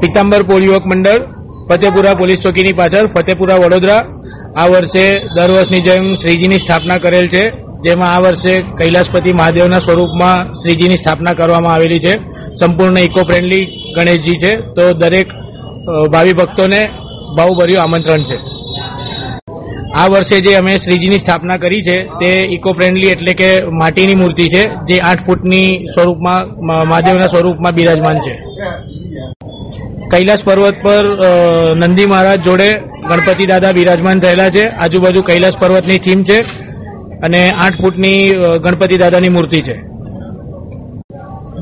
Pitambar 0.00 0.42
પોળ 0.44 0.62
યુવક 0.62 0.86
મંડળ 0.86 1.20
ફતેપુરા 1.68 2.14
પોલીસ 2.14 2.40
ચોકીની 2.40 2.72
પાછળ 2.72 3.06
ફતેપુરા 3.08 3.58
વડોદરા 3.58 4.00
આ 4.56 4.66
વર્ષે 4.68 5.04
દર 5.36 5.50
વર્ષની 5.50 5.80
જેમ 5.80 6.04
શ્રીજીની 6.14 6.58
સ્થાપના 6.58 6.98
કરેલ 6.98 7.26
છે 7.28 7.44
જેમાં 7.84 8.14
આ 8.14 8.18
વર્ષે 8.18 8.52
કૈલાસપતિ 8.78 9.32
મહાદેવના 9.32 9.78
સ્વરૂપમાં 9.78 10.52
શ્રીજીની 10.52 10.96
સ્થાપના 10.96 11.34
કરવામાં 11.34 11.74
આવેલી 11.74 11.98
છે. 11.98 12.14
સંપૂર્ણ 12.54 12.98
ઇકો 12.98 13.22
ફ્રેન્ડલી 13.22 13.64
ગણેશજી 13.96 14.36
છે. 14.36 14.56
તો 14.56 14.92
દરેક 14.92 15.28
ભાવિ 16.12 16.32
ભક્તોને 16.32 16.88
ભાવભર્યું 17.36 17.82
આમંત્રણ 17.82 18.22
છે. 18.22 18.38
આ 20.00 20.06
વર્ષે 20.06 20.40
જે 20.40 20.54
અમે 20.54 20.78
શ્રીજીની 20.78 21.18
સ્થાપના 21.18 21.56
કરી 21.56 21.82
છે, 21.82 21.96
તે 22.20 22.30
ઇકો 22.50 22.72
ફ્રેન્ડલી 22.72 23.06
એટલે 23.06 23.32
કે 23.34 23.50
માટીની 23.80 24.14
મૂર્તિ 24.14 24.48
છે, 24.48 24.62
જે 24.88 24.98
આઠ 25.00 25.26
ફૂટની 25.26 25.86
સ્વરૂપમાં 25.94 26.42
મહાદેવના 26.88 27.26
સ્વરૂપમાં 27.26 27.74
બિરાજમાન 27.74 28.18
છે. 28.20 28.34
કૈલાસ 30.10 30.44
પર્વત 30.44 30.74
પર 30.82 31.04
નંદી 31.76 32.06
મહારાજ 32.06 32.40
જોડે 32.42 32.68
ગણપતિ 33.08 33.46
દાદા 33.46 33.72
બિરાજમાન 33.72 34.20
થયેલા 34.20 34.50
છે. 34.50 34.64
આજુબાજુ 34.68 35.22
કૈલાસ 35.22 35.56
પર્વતની 35.56 35.98
થીમ 35.98 36.22
છે. 36.22 36.63
અને 37.24 37.40
આઠ 37.50 37.80
ફૂટની 37.80 38.20
ગણપતિ 38.62 38.96
દાદાની 38.96 39.28
મૂર્તિ 39.28 39.60
છે. 39.62 39.76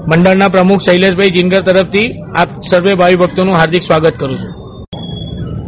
મંડળના 0.09 0.49
પ્રમુખ 0.49 0.83
શૈલેષભાઈ 0.83 1.31
જીનગર 1.31 1.61
તરફથી 1.61 2.09
આપ 2.37 2.49
સર્વે 2.71 2.95
ભાવિ 2.95 3.17
ભક્તોનું 3.17 3.55
હાર્દિક 3.55 3.83
સ્વાગત 3.83 4.15
કરું 4.19 4.39
છું. 4.39 4.53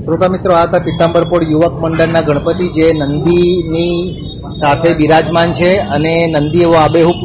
શ્રોતા 0.04 0.28
મિત્રો, 0.28 0.52
આ 0.54 0.62
હતા 0.62 0.78
પીતાંબરપોળ 0.78 1.44
યુવક 1.50 1.74
મંડળના 1.82 2.20
ગણપતિ 2.20 2.66
જે 2.68 2.86
નંદીની 2.92 3.98
સાથે 4.60 4.90
બિરાજમાન 4.94 5.52
છે 5.52 5.70
અને 5.76 6.14
નંદી 6.26 6.62
એવો 6.62 6.74
આબેહૂબ 6.74 7.20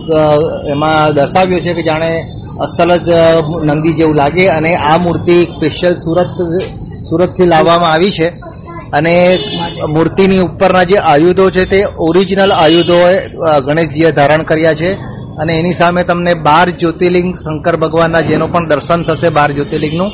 એમાં 0.71 1.13
દર્શાવ્યો 1.13 1.59
છે 1.59 1.73
કે 1.73 1.83
જાણે 1.83 2.11
અસલ 2.59 2.89
જ 2.97 3.09
નંદી 3.63 3.93
જેવું 3.93 4.15
લાગે 4.15 4.45
અને 4.57 4.71
આ 4.75 4.97
મૂર્તિ 4.97 5.37
સ્પેશિયલ 5.55 5.93
સુરત, 5.97 6.37
સુરતથી 7.09 7.45
લાવવામાં 7.45 7.91
આવી 7.91 8.11
છે. 8.11 8.48
અને 8.93 9.39
મૂર્તિની 9.89 10.39
ઉપરના 10.39 10.83
જે 10.83 10.97
આયુધો 10.97 11.49
છે 11.49 11.65
તે 11.65 11.85
ઓરિજિનલ 11.99 12.51
આયુધો 12.51 12.97
ગણેશજીએ 13.59 14.11
ધારણ 14.11 14.43
કર્યા 14.43 14.73
છે. 14.73 14.93
અને 15.37 15.53
એની 15.53 15.73
સામે 15.73 16.03
તમને 16.03 16.33
બાર 16.33 16.69
જ્યોતિર્લિંગ 16.69 17.35
શંકર 17.35 17.75
ભગવાનના 17.75 18.21
જેનો 18.21 18.47
પણ 18.47 18.67
દર્શન 18.67 19.03
થશે 19.03 19.29
બાર 19.29 19.51
જ્યોતિર્લિંગનું. 19.51 20.11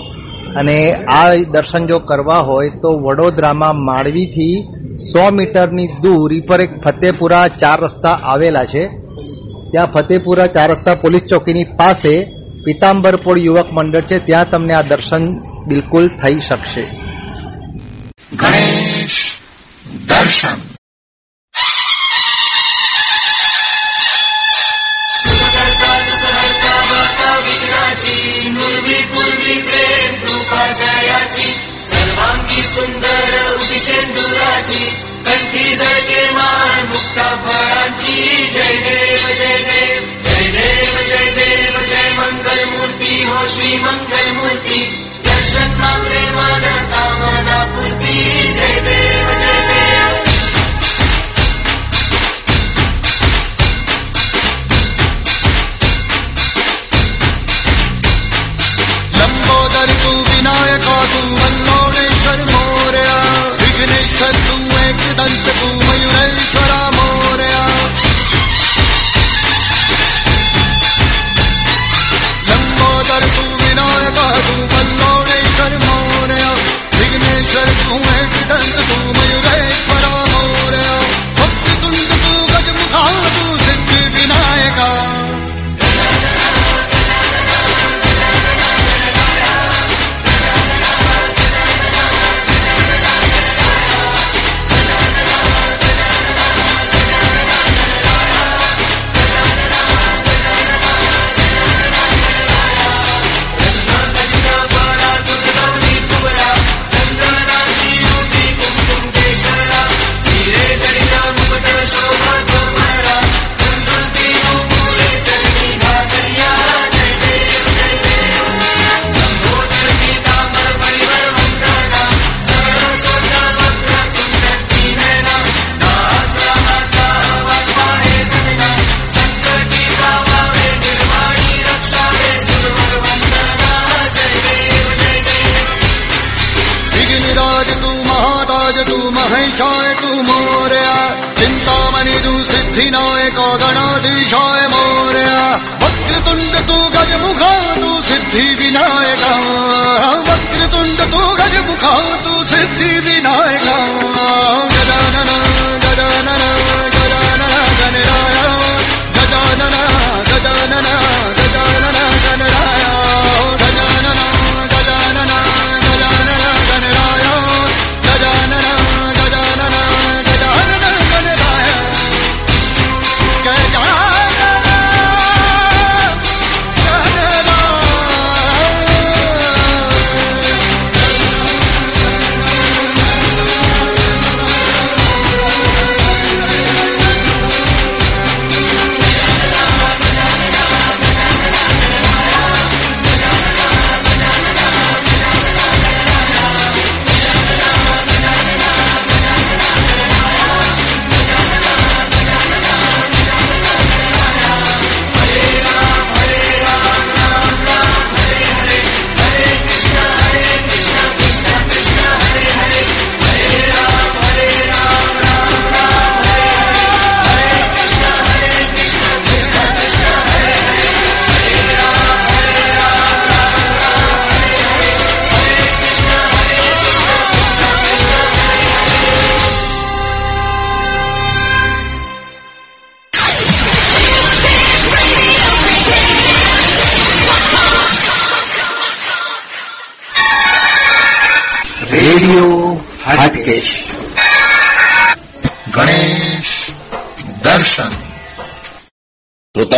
અને 0.56 0.94
આ 0.94 1.34
દર્શન 1.34 1.88
જો 1.88 2.00
કરવા 2.00 2.40
હોય 2.40 2.70
તો 2.70 3.00
વડોદરામાં 3.00 3.76
માળવીથી 3.76 4.68
સો 4.98 5.32
મીટરની 5.32 5.88
દૂર 5.88 6.32
પર 6.48 6.62
એક 6.62 6.82
ફતેપુરા 6.82 7.48
ચાર 7.48 7.82
રસ્તા 7.82 8.10
આવેલા 8.10 8.66
છે. 8.66 8.88
ત્યાં 9.72 9.92
ફતેપુરા 9.92 10.48
ચાર 10.48 10.72
રસ્તા 10.72 10.96
પોલીસ 10.96 11.24
ચોકીની 11.24 11.64
પાસે 11.64 12.32
પિતાંબરપોળ 12.66 13.38
યુવક 13.38 13.74
મંડળ 13.74 14.02
છે. 14.02 14.26
ત્યાં 14.26 14.50
તમને 14.50 14.74
આ 14.74 14.82
દર્શન 14.82 15.40
બિલકુલ 15.68 16.08
થઈ 16.08 16.40
શકશે. 16.40 17.05
દર્શન 20.08 20.75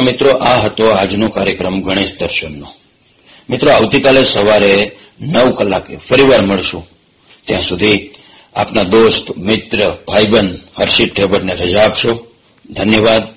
મિત્રો, 0.07 0.29
આ 0.29 0.61
હતો 0.61 0.87
આજનો 0.89 1.29
કાર્યક્રમ 1.29 1.81
ગણેશ 1.81 2.11
દર્શનનો. 2.19 2.67
મિત્રો, 3.49 3.71
આવતીકાલે 3.71 4.23
સવારે 4.23 4.91
નવ 5.21 5.51
કલાકે 5.51 5.97
ફરીવાર 5.97 6.41
મળશું. 6.41 6.87
ત્યાં 7.45 7.61
સુધી 7.61 8.09
આપના 8.55 8.83
દોસ્ત, 8.83 9.37
મિત્ર, 9.37 9.97
ભાઈબંધ 10.07 10.59
હર્ષિત 10.79 11.15
ઠેબરને 11.15 11.55
રજા 11.55 11.83
આપશો. 11.85 12.27
ધન્યવાદ. 12.69 13.36